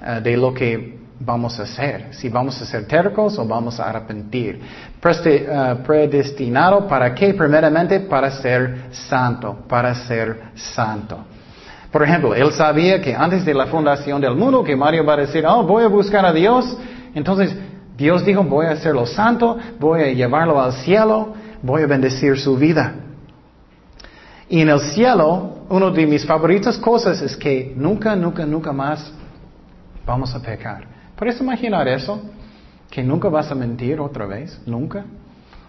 [0.00, 3.88] eh, de lo que vamos a hacer, si vamos a ser tercos o vamos a
[3.88, 4.60] arrepentir.
[5.02, 7.34] Uh, predestinado para qué?
[7.34, 11.24] Primeramente para ser santo, para ser santo.
[11.98, 15.16] Por ejemplo, él sabía que antes de la fundación del mundo, que Mario va a
[15.16, 16.78] decir, oh, voy a buscar a Dios.
[17.12, 17.52] Entonces,
[17.96, 22.56] Dios dijo, voy a hacerlo santo, voy a llevarlo al cielo, voy a bendecir su
[22.56, 22.94] vida.
[24.48, 29.12] Y en el cielo, una de mis favoritas cosas es que nunca, nunca, nunca más
[30.06, 30.84] vamos a pecar.
[31.16, 32.22] ¿Puedes imaginar eso?
[32.92, 35.04] Que nunca vas a mentir otra vez, nunca.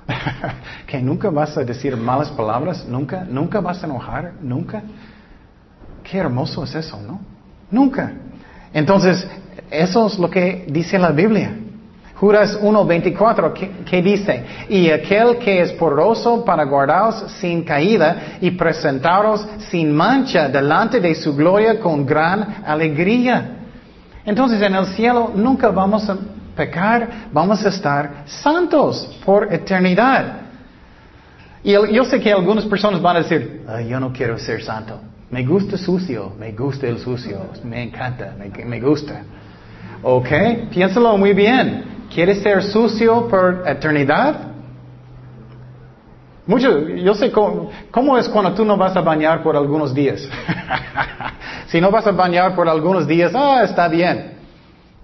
[0.86, 4.84] que nunca vas a decir malas palabras, nunca, nunca vas a enojar, nunca.
[6.10, 7.20] Qué hermoso es eso, ¿no?
[7.70, 8.12] Nunca.
[8.74, 9.28] Entonces,
[9.70, 11.56] eso es lo que dice la Biblia.
[12.16, 14.44] Judas 1.24, ¿qué, ¿qué dice?
[14.68, 21.16] Y aquel que es poroso para guardaros sin caída y presentaros sin mancha delante de
[21.16, 23.58] su gloria con gran alegría.
[24.26, 26.18] Entonces en el cielo nunca vamos a
[26.56, 30.42] pecar, vamos a estar santos por eternidad.
[31.64, 35.00] Y yo sé que algunas personas van a decir, yo no quiero ser santo.
[35.32, 39.22] Me gusta sucio, me gusta el sucio, me encanta, me, me gusta.
[40.02, 40.28] ¿Ok?
[40.72, 41.84] Piénsalo muy bien.
[42.14, 44.50] ¿Quieres ser sucio por eternidad?
[46.50, 50.28] Mucho, yo sé cómo, es cuando tú no vas a bañar por algunos días.
[51.68, 54.32] si no vas a bañar por algunos días, ah, está bien.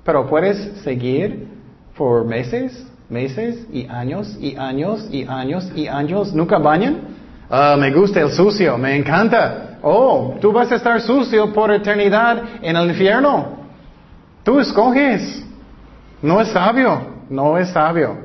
[0.04, 1.48] Pero puedes seguir
[1.96, 6.34] por meses, meses y años y años y años y años.
[6.34, 7.02] ¿Nunca bañan?
[7.48, 9.75] Ah, me gusta el sucio, me encanta.
[9.88, 13.50] Oh, tú vas a estar sucio por eternidad en el infierno.
[14.43, 15.45] Tú escoges.
[16.24, 18.17] No es sabio, no es sabio.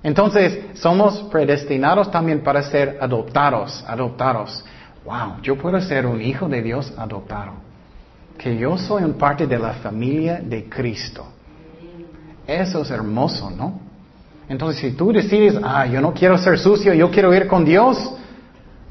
[0.00, 4.64] Entonces, somos predestinados también para ser adoptados, adoptados.
[5.04, 7.54] Wow, yo puedo ser un hijo de Dios adoptado.
[8.38, 11.26] Que yo soy un parte de la familia de Cristo.
[12.46, 13.80] Eso es hermoso, ¿no?
[14.48, 17.98] Entonces, si tú decides, ah, yo no quiero ser sucio, yo quiero ir con Dios,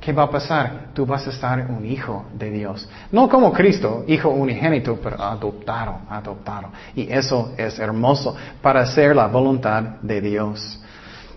[0.06, 0.90] ¿qué va a pasar?
[0.94, 2.88] Tú vas a estar un hijo de Dios.
[3.12, 6.68] No como Cristo, hijo unigénito, pero adoptado, adoptado.
[6.96, 10.80] Y eso es hermoso para hacer la voluntad de Dios.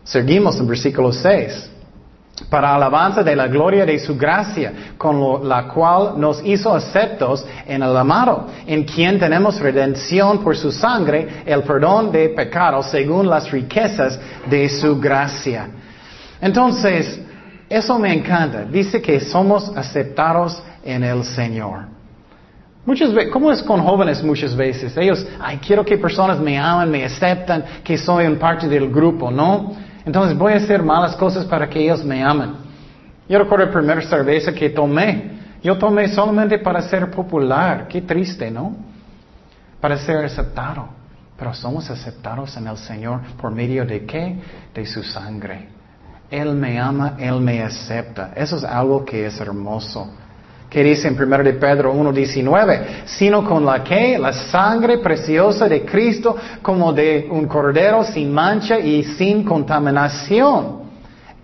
[0.05, 1.71] Seguimos en versículo 6
[2.51, 7.83] para alabanza de la gloria de su gracia, con la cual nos hizo aceptos en
[7.83, 13.51] el amado, en quien tenemos redención por su sangre, el perdón de pecados, según las
[13.51, 15.69] riquezas de su gracia.
[16.41, 17.23] Entonces,
[17.69, 18.65] eso me encanta.
[18.65, 21.87] Dice que somos aceptados en el Señor.
[22.87, 24.97] Muchas veces, ¿cómo es con jóvenes muchas veces?
[24.97, 29.31] Ellos, ay, quiero que personas me amen, me aceptan, que soy un parte del grupo,
[29.31, 29.75] ¿no?
[30.07, 32.55] Entonces voy a hacer malas cosas para que ellos me amen.
[33.29, 35.39] Yo recuerdo la primera cerveza que tomé.
[35.63, 37.87] Yo tomé solamente para ser popular.
[37.89, 38.75] Qué triste, ¿no?
[39.83, 40.89] Para ser aceptado.
[41.37, 44.39] Pero somos aceptados en el Señor por medio de qué?
[44.75, 45.78] De su sangre.
[46.31, 48.33] Él me ama, Él me acepta.
[48.37, 50.09] Eso es algo que es hermoso.
[50.69, 53.07] ¿Qué dice en 1 de Pedro 1.19?
[53.07, 58.79] Sino con la que la sangre preciosa de Cristo como de un cordero sin mancha
[58.79, 60.83] y sin contaminación.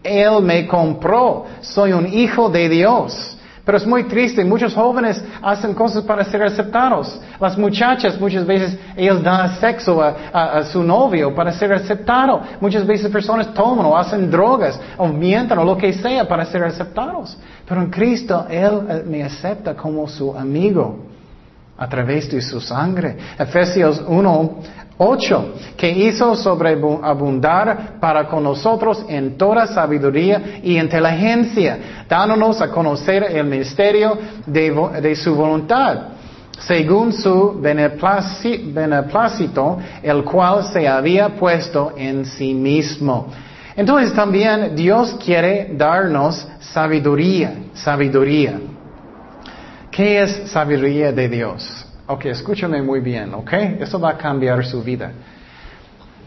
[0.03, 1.47] Él me compró.
[1.63, 3.34] Soy un hijo de Dios.
[3.65, 7.19] Pero es muy triste, muchos jóvenes hacen cosas para ser aceptados.
[7.41, 12.43] Las muchachas muchas veces, ellos dan sexo a, su novio para ser aceptado.
[12.61, 16.63] Muchas veces personas toman o hacen drogas o mienten o lo que sea para ser
[16.63, 17.39] aceptados.
[17.67, 20.99] Pero en Cristo Él eh, me acepta como su amigo
[21.79, 23.17] a través de su sangre.
[23.39, 24.59] Efesios 1,
[24.97, 33.25] 8, que hizo sobreabundar para con nosotros en toda sabiduría y inteligencia, dándonos a conocer
[33.25, 35.99] el misterio de, su voluntad,
[36.61, 43.27] según su beneplácito, el cual se había puesto en sí mismo.
[43.77, 48.61] Entonces también Dios quiere darnos sabiduría, sabiduría.
[49.91, 51.85] ¿Qué es sabiduría de Dios?
[52.07, 53.53] Ok, escúchame muy bien, ok?
[53.81, 55.11] Eso va a cambiar su vida.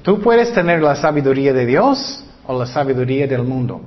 [0.01, 3.81] Tú puedes tener la sabiduría de Dios o la sabiduría del mundo.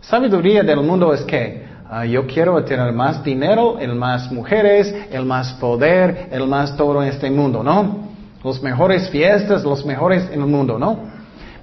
[0.00, 5.26] Sabiduría del mundo es que ah, yo quiero tener más dinero, el más mujeres, el
[5.26, 8.08] más poder, el más todo en este mundo, ¿no?
[8.42, 10.98] Los mejores fiestas, los mejores en el mundo, ¿no?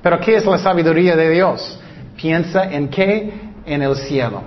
[0.03, 1.79] Pero ¿qué es la sabiduría de Dios?
[2.15, 3.33] Piensa en qué?
[3.65, 4.43] En el cielo.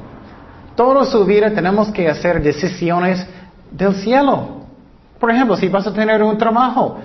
[0.77, 3.27] Toda su vida tenemos que hacer decisiones
[3.73, 4.64] del cielo.
[5.19, 6.99] Por ejemplo, si vas a tener un trabajo,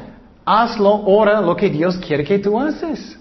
[0.46, 3.18] hazlo ahora lo que Dios quiere que tú haces.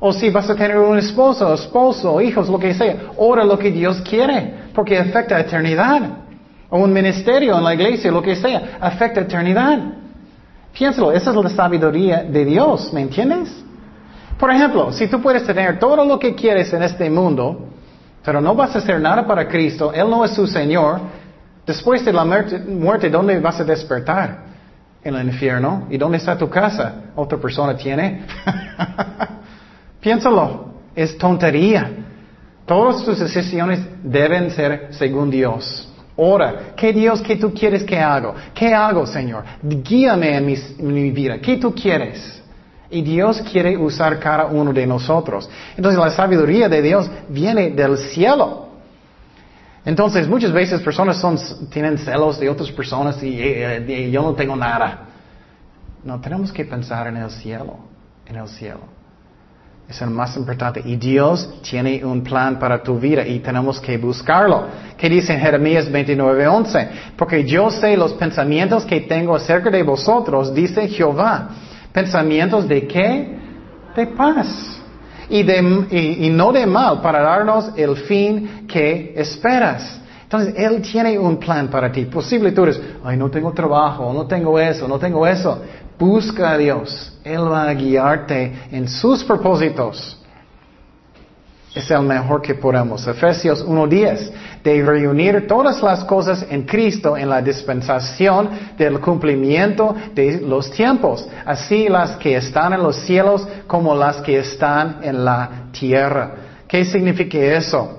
[0.00, 3.70] O si vas a tener un esposo, esposo, hijos, lo que sea, ora lo que
[3.70, 6.02] Dios quiere, porque afecta a eternidad.
[6.70, 9.78] O un ministerio en la iglesia, lo que sea, afecta a eternidad.
[10.72, 13.64] Piénsalo, esa es la sabiduría de Dios, ¿me entiendes?
[14.38, 17.66] Por ejemplo, si tú puedes tener todo lo que quieres en este mundo,
[18.24, 21.00] pero no vas a hacer nada para Cristo, Él no es su Señor,
[21.68, 24.48] después de la muerte, ¿dónde vas a despertar?
[25.04, 25.86] En el infierno.
[25.90, 27.12] ¿Y dónde está tu casa?
[27.14, 28.24] Otra persona tiene.
[30.00, 31.90] Piénsalo, es tontería.
[32.66, 35.88] Todas tus decisiones deben ser según Dios.
[36.16, 38.34] Ora, ¿qué Dios que tú quieres que haga?
[38.52, 39.44] ¿Qué hago, Señor?
[39.62, 40.46] Guíame en
[40.80, 41.38] mi, vida.
[41.38, 42.42] ¿Qué tú quieres?
[42.90, 45.48] Y Dios quiere usar cada uno de nosotros.
[45.76, 48.67] Entonces la sabiduría de Dios viene del cielo.
[49.88, 51.38] Entonces muchas veces personas son,
[51.70, 55.06] tienen celos de otras personas y, y yo no tengo nada.
[56.04, 57.78] No, tenemos que pensar en el cielo,
[58.26, 58.80] en el cielo.
[59.88, 60.82] Es el más importante.
[60.84, 64.66] Y Dios tiene un plan para tu vida y tenemos que buscarlo.
[64.98, 66.90] ¿Qué dice en Jeremías 29:11?
[67.16, 71.48] Porque yo sé los pensamientos que tengo acerca de vosotros, dice Jehová.
[71.94, 73.38] ¿Pensamientos de qué?
[73.96, 74.77] De paz.
[75.30, 80.00] Y, de, y, no de mal, para darnos el fin que esperas.
[80.22, 82.04] Entonces, Él tiene un plan para ti.
[82.06, 85.60] Posible tú eres, ay, no tengo trabajo, no tengo eso, no tengo eso.
[85.98, 87.18] Busca a Dios.
[87.24, 90.17] Él va a guiarte en sus propósitos.
[91.74, 93.06] Es el mejor que podemos.
[93.06, 94.30] Efesios 1.10.
[94.64, 101.28] De reunir todas las cosas en Cristo en la dispensación del cumplimiento de los tiempos.
[101.44, 106.32] Así las que están en los cielos como las que están en la tierra.
[106.66, 107.98] ¿Qué significa eso?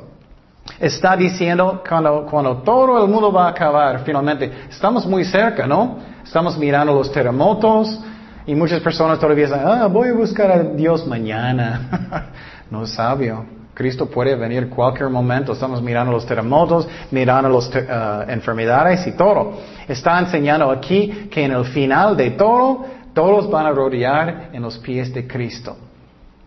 [0.79, 4.51] Está diciendo cuando, cuando todo el mundo va a acabar finalmente.
[4.69, 5.97] Estamos muy cerca, ¿no?
[6.23, 7.99] Estamos mirando los terremotos
[8.45, 12.31] y muchas personas todavía dicen, ah, voy a buscar a Dios mañana.
[12.71, 13.58] no es sabio.
[13.79, 15.53] Cristo puede venir cualquier momento.
[15.53, 19.53] Estamos mirando los terremotos, mirando las eh, enfermedades y todo.
[19.87, 24.77] Está enseñando aquí que en el final de todo, todos van a rodear en los
[24.79, 25.77] pies de Cristo.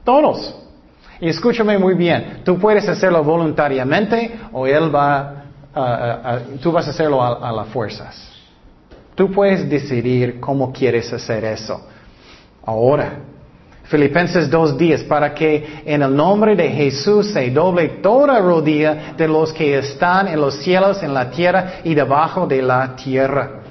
[0.05, 0.55] Todos.
[1.21, 5.45] Y escúchame muy bien, tú puedes hacerlo voluntariamente o Él va,
[6.61, 8.31] tú vas a hacerlo a las fuerzas.
[9.15, 11.81] Tú puedes decidir cómo quieres hacer eso.
[12.67, 13.21] Ahora,
[13.85, 19.53] Filipenses 2.10, para que en el nombre de Jesús se doble toda rodilla de los
[19.53, 23.63] que están en los cielos, en la tierra y debajo de la tierra.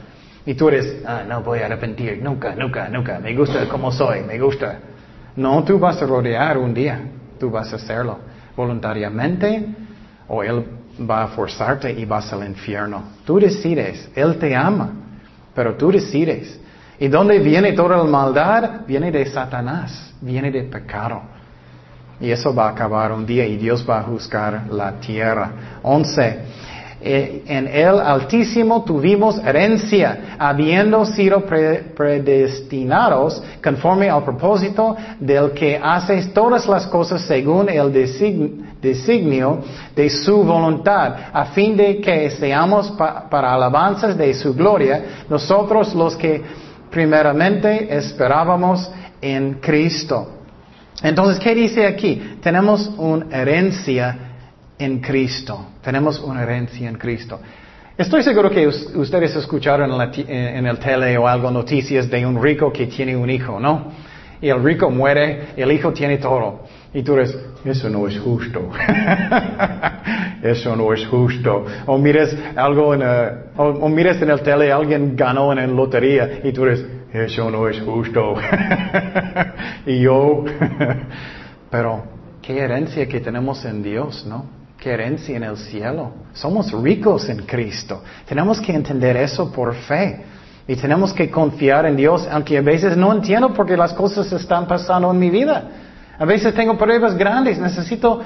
[0.46, 4.22] Y tú eres, ah, no voy a arrepentir, nunca, nunca, nunca, me gusta como soy,
[4.22, 4.80] me gusta.
[5.36, 7.02] No, tú vas a rodear un día,
[7.40, 8.20] tú vas a hacerlo
[8.56, 9.66] voluntariamente
[10.28, 10.66] o Él
[11.10, 13.04] va a forzarte y vas al infierno.
[13.26, 14.92] Tú decides, Él te ama.
[15.54, 16.61] Pero tú decides.
[17.02, 18.82] ¿Y dónde viene toda la maldad?
[18.86, 21.24] Viene de Satanás, viene de pecado.
[22.20, 25.80] Y eso va a acabar un día y Dios va a juzgar la tierra.
[25.82, 26.40] Once.
[27.04, 36.28] Eh, en el Altísimo tuvimos herencia, habiendo sido predestinados conforme al propósito del que hace
[36.28, 39.64] todas las cosas según el designio
[39.96, 46.16] de su voluntad, a fin de que seamos para alabanzas de su gloria, nosotros los
[46.16, 50.42] que primeramente esperábamos en Cristo.
[51.02, 52.38] Entonces, ¿qué dice aquí?
[52.42, 54.18] Tenemos una herencia
[54.78, 55.68] en Cristo.
[55.82, 57.40] Tenemos una herencia en Cristo.
[57.98, 59.92] Estoy seguro que ustedes escucharon
[60.28, 63.92] en, el tele o algo noticias de un rico que tiene un hijo, ¿no?
[64.42, 66.64] Y el rico muere, el hijo tiene todo.
[66.94, 68.72] Y tú eres, eso no es justo.
[70.42, 71.66] eso no es justo.
[71.86, 76.40] O mires algo en, eh, o, mires en el tele, alguien ganó en la lotería
[76.44, 78.36] y tú eres, eso no es justo.
[79.86, 80.44] y yo,
[81.70, 82.04] pero
[82.42, 84.62] qué herencia que tenemos en Dios, ¿no?
[84.82, 86.12] que herencia en el cielo.
[86.34, 88.02] Somos ricos en Cristo.
[88.28, 90.26] Tenemos que entender eso por fe.
[90.68, 94.32] Y tenemos que confiar en Dios, aunque a veces no entiendo por qué las cosas
[94.32, 95.70] están pasando en mi vida.
[96.18, 98.22] A veces tengo pruebas grandes, necesito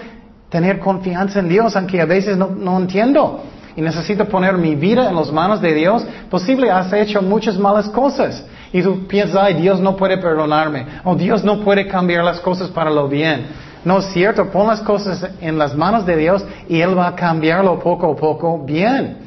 [0.55, 3.43] tener confianza en Dios, aunque a veces no, no entiendo.
[3.75, 6.05] Y necesito poner mi vida en las manos de Dios.
[6.29, 8.41] Posible has hecho muchas malas cosas.
[8.71, 10.85] Y tú piensas, ay, Dios no puede perdonarme.
[11.03, 13.47] O Dios no puede cambiar las cosas para lo bien.
[13.83, 17.15] No es cierto, pon las cosas en las manos de Dios y Él va a
[17.15, 19.17] cambiarlo poco a poco bien.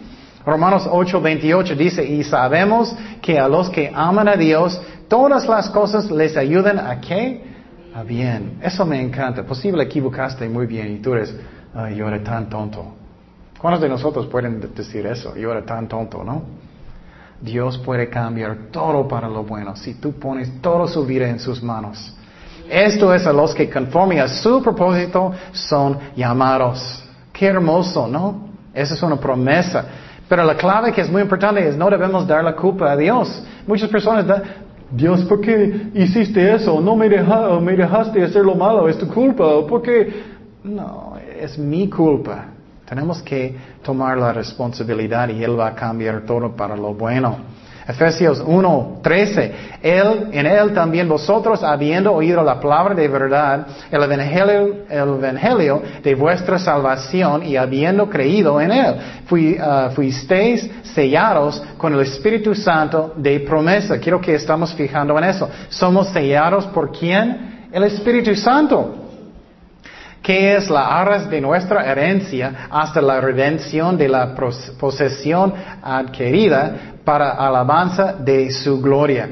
[0.46, 6.10] Romanos 8:28 dice, y sabemos que a los que aman a Dios, todas las cosas
[6.10, 7.47] les ayudan a qué?
[7.94, 8.58] A bien.
[8.62, 9.42] Eso me encanta.
[9.44, 11.34] Posible equivocaste muy bien y tú eres,
[11.74, 12.84] ay, yo era tan tonto.
[13.58, 15.34] ¿Cuántos de nosotros pueden decir eso?
[15.36, 16.42] Yo era tan tonto, ¿no?
[17.40, 21.62] Dios puede cambiar todo para lo bueno si tú pones toda su vida en sus
[21.62, 22.14] manos.
[22.68, 27.04] Esto es a los que conforme a su propósito son llamados.
[27.32, 28.48] Qué hermoso, ¿no?
[28.74, 29.84] Esa es una promesa.
[30.28, 33.42] Pero la clave que es muy importante es no debemos dar la culpa a Dios.
[33.66, 34.26] Muchas personas
[34.90, 36.80] Dios, ¿por qué hiciste eso?
[36.80, 39.66] No me, deja, dejaste hacer lo malo, es tu culpa.
[39.66, 40.22] ¿Por qué?
[40.64, 42.46] No, es mi culpa.
[42.88, 47.36] Tenemos que tomar la responsabilidad y Él va a cambiar todo para lo bueno.
[47.88, 49.54] Efesios 1, 13.
[49.82, 55.82] Él, en Él también vosotros, habiendo oído la palabra de verdad, el evangelio, el evangelio
[56.02, 58.94] de vuestra salvación y habiendo creído en Él,
[59.30, 63.98] uh, fuisteis sellados con el Espíritu Santo de promesa.
[63.98, 65.48] Quiero que estamos fijando en eso.
[65.70, 67.68] Somos sellados por quién?
[67.72, 69.06] El Espíritu Santo
[70.22, 74.34] que es la arras de nuestra herencia hasta la redención de la
[74.78, 79.26] posesión adquirida para alabanza de su gloria.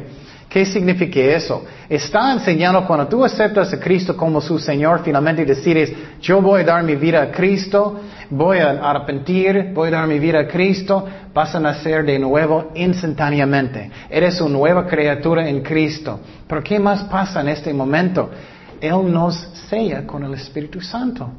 [0.49, 1.63] ¿Qué significa eso?
[1.91, 6.65] Está enseñando cuando tú aceptas a Cristo como su Señor, finalmente decides, yo voy a
[6.65, 8.01] dar mi vida a Cristo,
[8.31, 12.73] voy a arrepentir, voy a dar mi vida a Cristo, vas a nacer de nuevo
[12.75, 13.91] instantáneamente.
[14.09, 16.21] Eres una nueva criatura en Cristo.
[16.49, 18.31] Pero ¿qué más pasa en este momento?
[18.81, 19.37] Él nos
[19.69, 21.31] sella con el Espíritu Santo.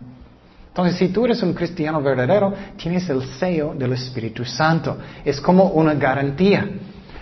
[0.78, 4.96] Entonces, si tú eres un cristiano verdadero, tienes el sello del Espíritu Santo.
[5.26, 6.70] Es como una garantía.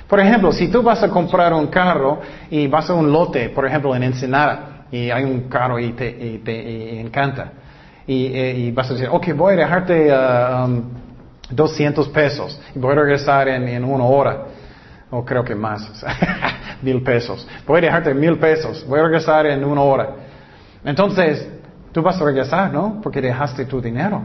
[0.10, 3.66] Por ejemplo, si tú vas a comprar un carro y vas a un lote, por
[3.66, 7.54] ejemplo, en Ensenada, y hay un carro y te, encanta,
[8.06, 10.14] eh, y, vas a decir, ok, voy a dejarte
[11.50, 14.48] 200 uh, um, pesos y voy a regresar en, en una hora,
[15.10, 16.04] o creo que más,
[16.82, 17.48] mil pesos.
[17.66, 20.10] Voy a dejarte mil pesos, voy a regresar en una hora.
[20.84, 21.55] Entonces,
[21.96, 23.00] tú vas a regresar, ¿no?
[23.02, 24.22] Porque dejaste tu dinero.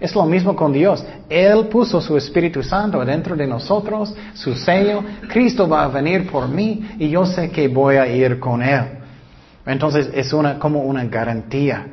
[0.00, 1.04] Es lo mismo con Dios.
[1.28, 5.02] Él puso su Espíritu Santo dentro de nosotros, su sello.
[5.28, 8.84] Cristo va a venir por mí y yo sé que voy a ir con Él.
[9.66, 11.88] Entonces es una, como una garantía.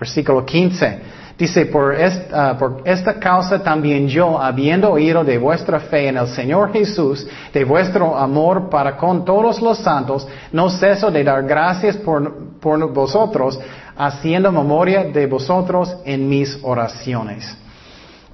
[0.00, 0.98] Versículo 15.
[1.38, 6.26] Dice, por esta, por esta causa también yo, habiendo oído de vuestra fe en el
[6.28, 11.98] Señor Jesús, de vuestro amor para con todos los santos, no ceso de dar gracias
[11.98, 13.60] por, por vosotros,
[13.96, 17.56] haciendo memoria de vosotros en mis oraciones.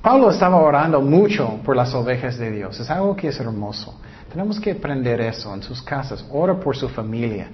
[0.03, 2.79] Pablo estaba orando mucho por las ovejas de Dios.
[2.81, 4.01] Es algo que es hermoso.
[4.31, 6.25] Tenemos que aprender eso en sus casas.
[6.33, 7.49] Ora por su familia.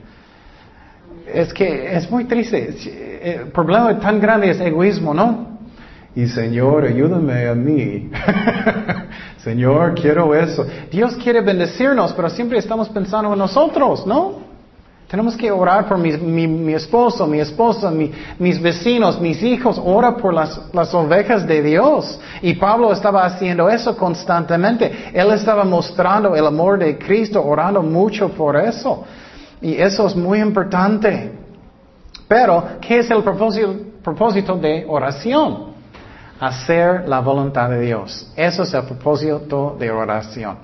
[1.26, 2.74] Es que es muy triste.
[3.22, 5.58] El problema tan grande es egoísmo, ¿no?
[6.14, 8.10] Y Señor, ayúdame a mí.
[9.44, 10.66] Señor, quiero eso.
[10.90, 14.47] Dios quiere bendecirnos, pero siempre estamos pensando en nosotros, ¿no?
[15.08, 19.80] Tenemos que orar por mi, mi, esposo, mi esposa, mis vecinos, mis hijos.
[19.82, 22.20] Ora por las, las ovejas de Dios.
[22.42, 25.10] Y Pablo estaba haciendo eso constantemente.
[25.14, 29.04] Él estaba mostrando el amor de Cristo, orando mucho por eso.
[29.62, 31.32] Y eso es muy importante.
[32.28, 35.68] Pero, ¿qué es el propósito de oración?
[36.38, 38.30] Hacer la voluntad de Dios.
[38.36, 40.58] Eso es el propósito de oración.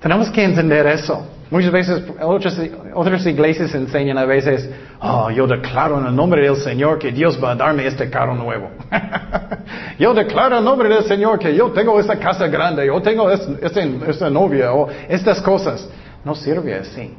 [0.00, 1.26] Tenemos que entender eso.
[1.50, 4.70] Muchas veces otras, iglesias enseñan a veces,
[5.00, 8.36] oh, yo declaro en el nombre del Señor que Dios va a darme este carro
[8.36, 8.70] nuevo.
[9.98, 13.28] yo declaro en el nombre del Señor que yo tengo esta casa grande, yo tengo
[13.30, 15.88] esta novia o estas cosas.
[16.24, 17.14] No sirve así.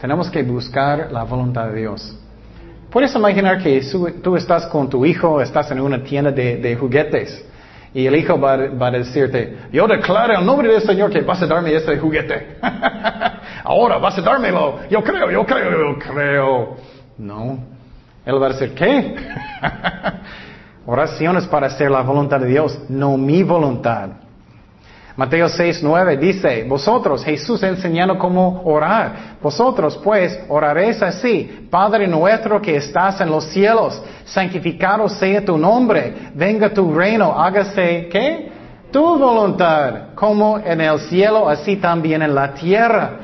[0.00, 2.16] Tenemos que buscar la voluntad de Dios.
[2.90, 3.82] Puedes imaginar que
[4.22, 7.44] tú estás con tu hijo, estás en una tienda de, juguetes
[7.94, 11.46] y el hijo va, a decirte, yo declaro el nombre del Señor que vas a
[11.46, 12.58] darme ese juguete.
[13.64, 14.80] Ahora vas a dármelo.
[14.90, 16.76] Yo creo, yo creo, yo creo.
[17.16, 17.58] No.
[18.24, 19.16] Él va a decir, ¿qué?
[20.86, 24.10] Oraciones para hacer la voluntad de Dios, no mi voluntad.
[25.18, 29.36] Mateo 6, 9 dice, vosotros, Jesús enseñando cómo orar.
[29.42, 36.30] Vosotros pues oraréis así, Padre nuestro que estás en los cielos, santificado sea tu nombre,
[36.34, 38.52] venga tu reino, hágase, ¿qué?
[38.92, 43.18] Tu voluntad, como en el cielo, así también en la tierra.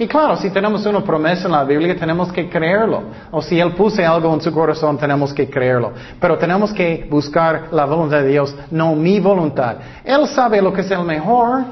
[0.00, 3.02] Y claro, si tenemos una promesa en la Biblia, tenemos que creerlo.
[3.30, 5.92] O si Él puso algo en su corazón, tenemos que creerlo.
[6.18, 9.76] Pero tenemos que buscar la voluntad de Dios, no mi voluntad.
[10.02, 11.64] Él sabe lo que es el mejor,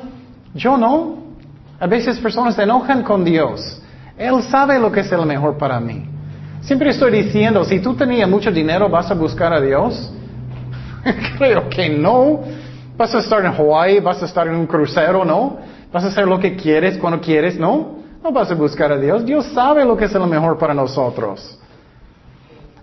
[0.54, 1.16] yo no.
[1.80, 3.80] A veces personas se enojan con Dios.
[4.18, 6.04] Él sabe lo que es el mejor para mí.
[6.60, 10.12] Siempre estoy diciendo, si tú tenías mucho dinero, ¿vas a buscar a Dios?
[11.38, 12.40] Creo que no.
[12.94, 15.56] Vas a estar en Hawaii, vas a estar en un crucero, ¿no?
[15.90, 17.96] Vas a hacer lo que quieres cuando quieres, ¿no?
[18.22, 19.24] No vas a buscar a Dios.
[19.24, 21.58] Dios sabe lo que es lo mejor para nosotros.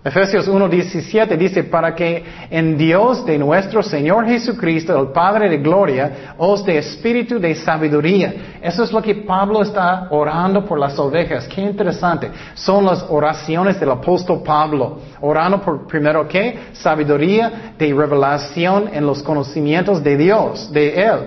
[0.06, 6.34] Efesios 1.17 dice, para que en Dios de nuestro Señor Jesucristo, el Padre de Gloria,
[6.38, 8.60] os dé espíritu de sabiduría.
[8.62, 11.48] Eso es lo que Pablo está orando por las ovejas.
[11.48, 12.30] Qué interesante.
[12.54, 15.00] Son las oraciones del apóstol Pablo.
[15.20, 16.56] Orando por primero qué?
[16.74, 21.18] Sabiduría de revelación en los conocimientos de Dios, de Él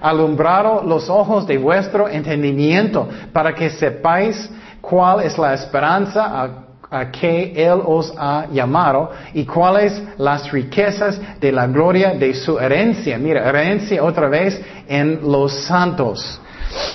[0.00, 6.48] alumbrado los ojos de vuestro entendimiento, para que sepáis cuál es la esperanza a,
[6.90, 12.58] a que Él os ha llamado y cuáles las riquezas de la gloria de su
[12.58, 13.18] herencia.
[13.18, 16.40] Mira, herencia otra vez en los santos.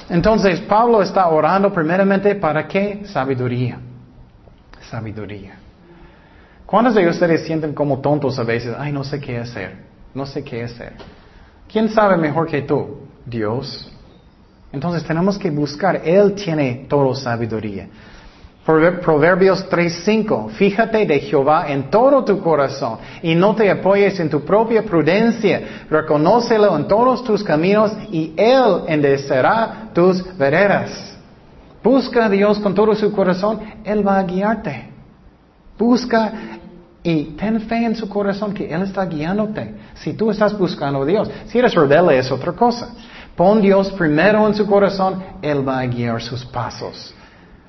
[0.10, 3.02] Entonces, Pablo está orando primeramente para qué?
[3.06, 3.80] Sabiduría.
[4.90, 5.56] Sabiduría.
[6.66, 8.74] ¿Cuántos de ustedes sienten como tontos a veces?
[8.78, 9.76] Ay, no sé qué hacer.
[10.14, 10.94] No sé qué hacer.
[11.72, 13.02] ¿Quién sabe mejor que tú?
[13.26, 13.90] Dios.
[14.72, 16.02] Entonces tenemos que buscar.
[16.04, 17.88] Él tiene toda sabiduría.
[18.66, 20.50] Proverbios 3:5.
[20.52, 25.86] Fíjate de Jehová en todo tu corazón y no te apoyes en tu propia prudencia.
[25.90, 31.18] Reconócelo en todos tus caminos y Él enderecerá tus veredas.
[31.84, 34.90] Busca a Dios con todo su corazón, Él va a guiarte.
[35.78, 36.32] Busca
[37.04, 39.76] y ten fe en su corazón que Él está guiándote.
[39.96, 42.90] Si tú estás buscando a Dios, si eres rebelde es otra cosa.
[43.36, 47.14] Pon Dios primero en su corazón, Él va a guiar sus pasos.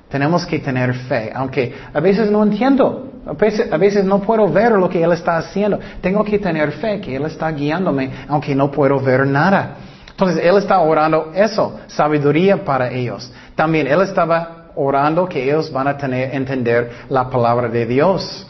[0.09, 4.89] Tenemos que tener fe, aunque a veces no entiendo, a veces, no puedo ver lo
[4.89, 5.79] que Él está haciendo.
[6.01, 9.77] Tengo que tener fe que Él está guiándome, aunque no puedo ver nada.
[10.11, 13.31] Entonces Él está orando eso, sabiduría para ellos.
[13.55, 18.47] También Él estaba orando que ellos van a tener, entender la palabra de Dios.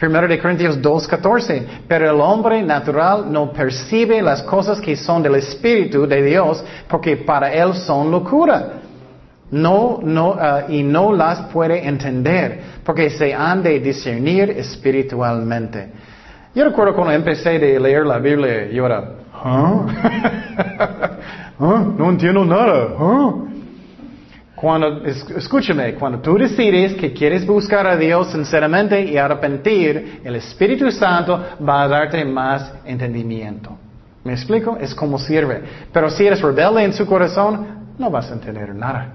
[0.00, 5.34] Primero de Corintios 2.14, pero el hombre natural no percibe las cosas que son del
[5.34, 8.80] Espíritu de Dios porque para él son locura.
[9.50, 15.90] No, no, uh, y no las puede entender porque se han de discernir espiritualmente.
[16.54, 19.86] Yo recuerdo cuando empecé de leer la Biblia, yo era, ¿ah?
[21.60, 21.84] ¿Ah?
[21.98, 22.88] No entiendo nada.
[22.98, 23.34] ¿Ah?
[24.60, 30.90] Cuando, escúchame, cuando tú decides que quieres buscar a Dios sinceramente y arrepentir, el Espíritu
[30.90, 33.78] Santo va a darte más entendimiento.
[34.22, 34.76] ¿Me explico?
[34.78, 35.62] Es como sirve.
[35.90, 39.14] Pero si eres rebelde en su corazón, no vas a entender nada.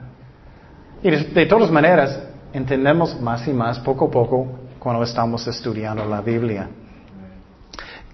[1.04, 2.20] Y de, todas maneras,
[2.52, 4.48] entendemos más y más poco a poco
[4.80, 6.70] cuando estamos estudiando la Biblia.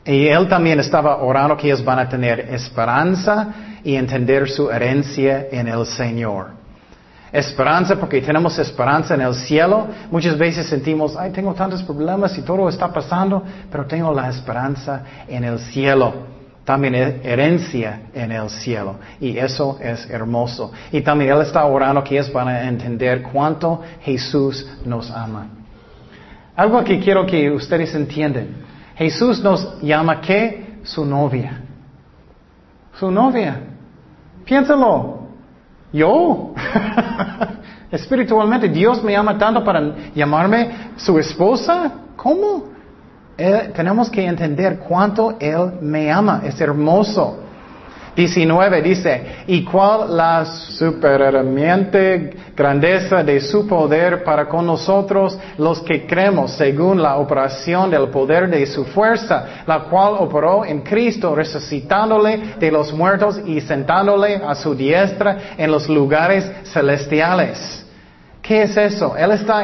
[0.04, 3.54] Y él también estaba orando que ellos van a tener esperanza
[3.86, 6.61] y entender su herencia en el Señor.
[7.32, 9.88] Esperanza porque tenemos esperanza en el cielo.
[10.12, 15.04] Muchas veces sentimos, ay, tengo tantos problemas y todo está pasando, pero tengo la esperanza
[15.28, 16.14] en el cielo.
[16.66, 18.96] También herencia en el cielo.
[19.20, 20.72] Y eso es hermoso.
[20.92, 25.48] Y también Él está orando que ellos van a entender cuánto Jesús nos ama.
[26.56, 28.48] Algo que quiero que ustedes entiendan.
[28.96, 30.80] Jesús nos llama ¿qué?
[30.84, 31.62] Su novia.
[33.00, 33.60] Su novia.
[34.46, 35.21] Piénsalo.
[35.94, 36.54] Yo,
[37.92, 41.92] espiritualmente, Dios me ama tanto para llamarme su esposa.
[42.16, 42.72] ¿Cómo?
[43.38, 46.42] Eh, tenemos que entender cuánto Él me ama.
[46.46, 47.40] Es hermoso.
[48.16, 56.06] 19 dice, y cuál la superamente grandeza de su poder para con nosotros los que
[56.06, 62.56] creemos, según la operación del poder de su fuerza, la cual operó en Cristo, resucitándole
[62.60, 67.86] de los muertos y sentándole a su diestra en los lugares celestiales.
[68.42, 69.16] ¿Qué es eso?
[69.16, 69.64] Él está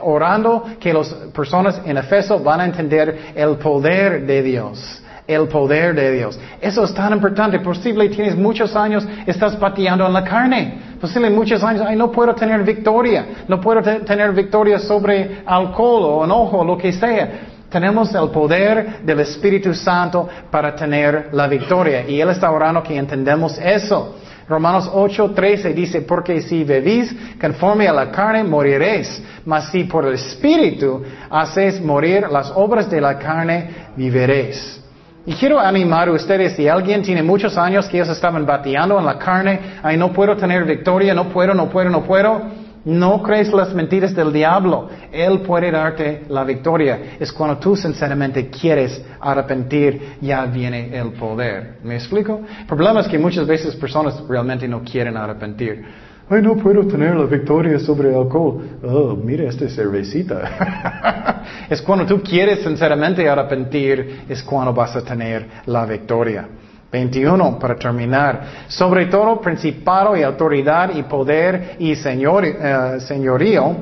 [0.00, 5.94] orando que las personas en Efeso van a entender el poder de Dios el poder
[5.94, 6.38] de Dios.
[6.60, 7.58] Eso es tan importante.
[7.60, 10.78] Posible tienes muchos años, estás pateando en la carne.
[11.00, 13.26] Posible muchos años, ay, no puedo tener victoria.
[13.48, 17.30] No puedo tener victoria sobre alcohol o enojo o lo que sea.
[17.68, 22.08] Tenemos el poder del Espíritu Santo para tener la victoria.
[22.08, 24.16] Y Él está orando que entendemos eso.
[24.48, 30.06] Romanos 8, 13 dice, porque si vivís conforme a la carne, moriréis, mas si por
[30.06, 34.85] el Espíritu hacéis morir las obras de la carne, viviréis.
[35.26, 39.04] Y quiero animar a ustedes, si alguien tiene muchos años que ellos estaban bateando en
[39.04, 42.42] la carne, ay, no puedo tener victoria, no puedo, no puedo, no puedo,
[42.84, 44.88] no crees las mentiras del diablo.
[45.10, 47.16] Él puede darte la victoria.
[47.18, 51.78] Es cuando tú sinceramente quieres arrepentir, ya viene el poder.
[51.82, 52.42] ¿Me explico?
[52.60, 55.84] El problema es que muchas veces personas realmente no quieren arrepentir.
[56.28, 58.60] Ay, no puedo tener la victoria sobre el alcohol.
[58.82, 61.44] Oh, mira esta cervecita.
[61.70, 66.48] es cuando tú quieres sinceramente arrepentir, es cuando vas a tener la victoria.
[66.90, 68.66] 21, para terminar.
[68.66, 73.76] Sobre todo, principado y autoridad y poder y señor, eh, señorío,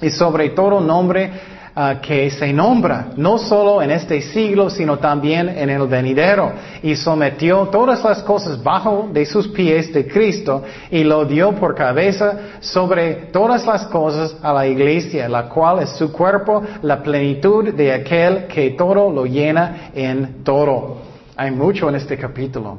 [0.00, 1.30] y sobre todo nombre
[1.78, 6.52] Ah, que se nombra, no solo en este siglo, sino también en el venidero,
[6.82, 11.74] y sometió todas las cosas bajo de sus pies de Cristo, y lo dio por
[11.74, 17.74] cabeza sobre todas las cosas a la iglesia, la cual es su cuerpo, la plenitud
[17.74, 21.02] de aquel que todo lo llena en todo.
[21.36, 22.78] Hay mucho en este capítulo.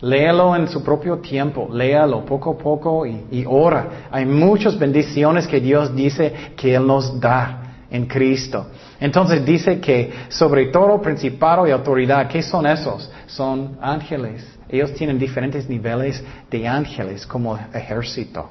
[0.00, 4.06] Léalo en su propio tiempo, léalo poco a poco y, y ora.
[4.12, 8.66] Hay muchas bendiciones que Dios dice que Él nos da en Cristo.
[9.00, 13.10] Entonces dice que sobre todo principado y autoridad, ¿qué son esos?
[13.26, 14.46] Son ángeles.
[14.68, 18.50] Ellos tienen diferentes niveles de ángeles como ejército.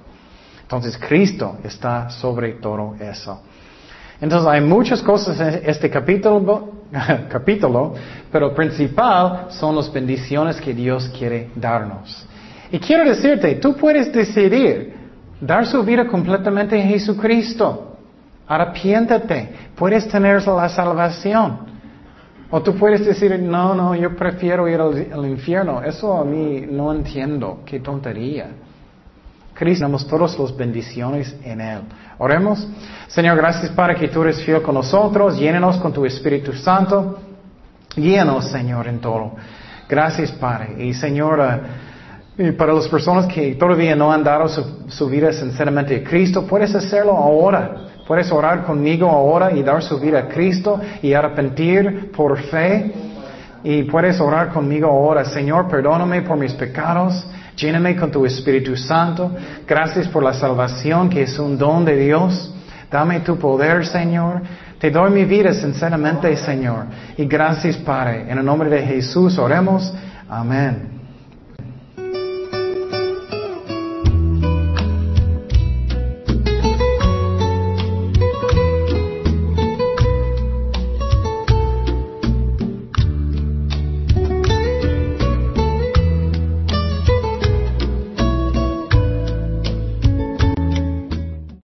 [0.61, 3.41] Entonces Cristo está sobre todo eso.
[4.19, 6.73] Entonces hay muchas cosas en este capítulo,
[7.29, 7.93] capítulo,
[8.31, 12.25] pero principal son las bendiciones que Dios quiere darnos.
[12.71, 14.93] Y quiero decirte, tú puedes decidir
[15.39, 17.97] dar su vida completamente a Jesucristo.
[18.48, 21.78] Arrepiéntate, puedes tener la salvación.
[22.50, 25.84] O tú puedes decir, no, no, yo prefiero ir al, al infierno.
[25.84, 28.48] Eso a mí no entiendo, qué tontería.
[29.58, 31.80] Cristo, tenemos todas las bendiciones en Él.
[32.20, 32.68] Oremos.
[33.08, 35.38] Señor, gracias para que tú eres fiel con nosotros.
[35.38, 37.18] Llénenos con tu Espíritu Santo.
[37.95, 39.32] Guíanos, Señor, en todo.
[39.89, 40.86] Gracias, Padre.
[40.86, 45.34] Y Señor, uh, y para las personas que todavía no han dado su, su, vida
[45.34, 47.88] sinceramente a Cristo, puedes hacerlo ahora.
[48.08, 52.93] Puedes orar conmigo ahora y dar su vida a Cristo y arrepentir por fe.
[53.64, 57.28] Y puedes orar conmigo ahora, Señor, perdóname por mis pecados.
[57.58, 59.32] Lléname con tu Espíritu Santo.
[59.68, 62.53] Gracias por la salvación que es un don de Dios.
[62.89, 64.41] Dame tu poder, Señor.
[64.80, 66.86] Te doy mi vida sinceramente, Señor.
[67.18, 68.26] Y gracias, Padre.
[68.30, 69.93] En el nombre de Jesús oremos.
[70.30, 70.97] Amén.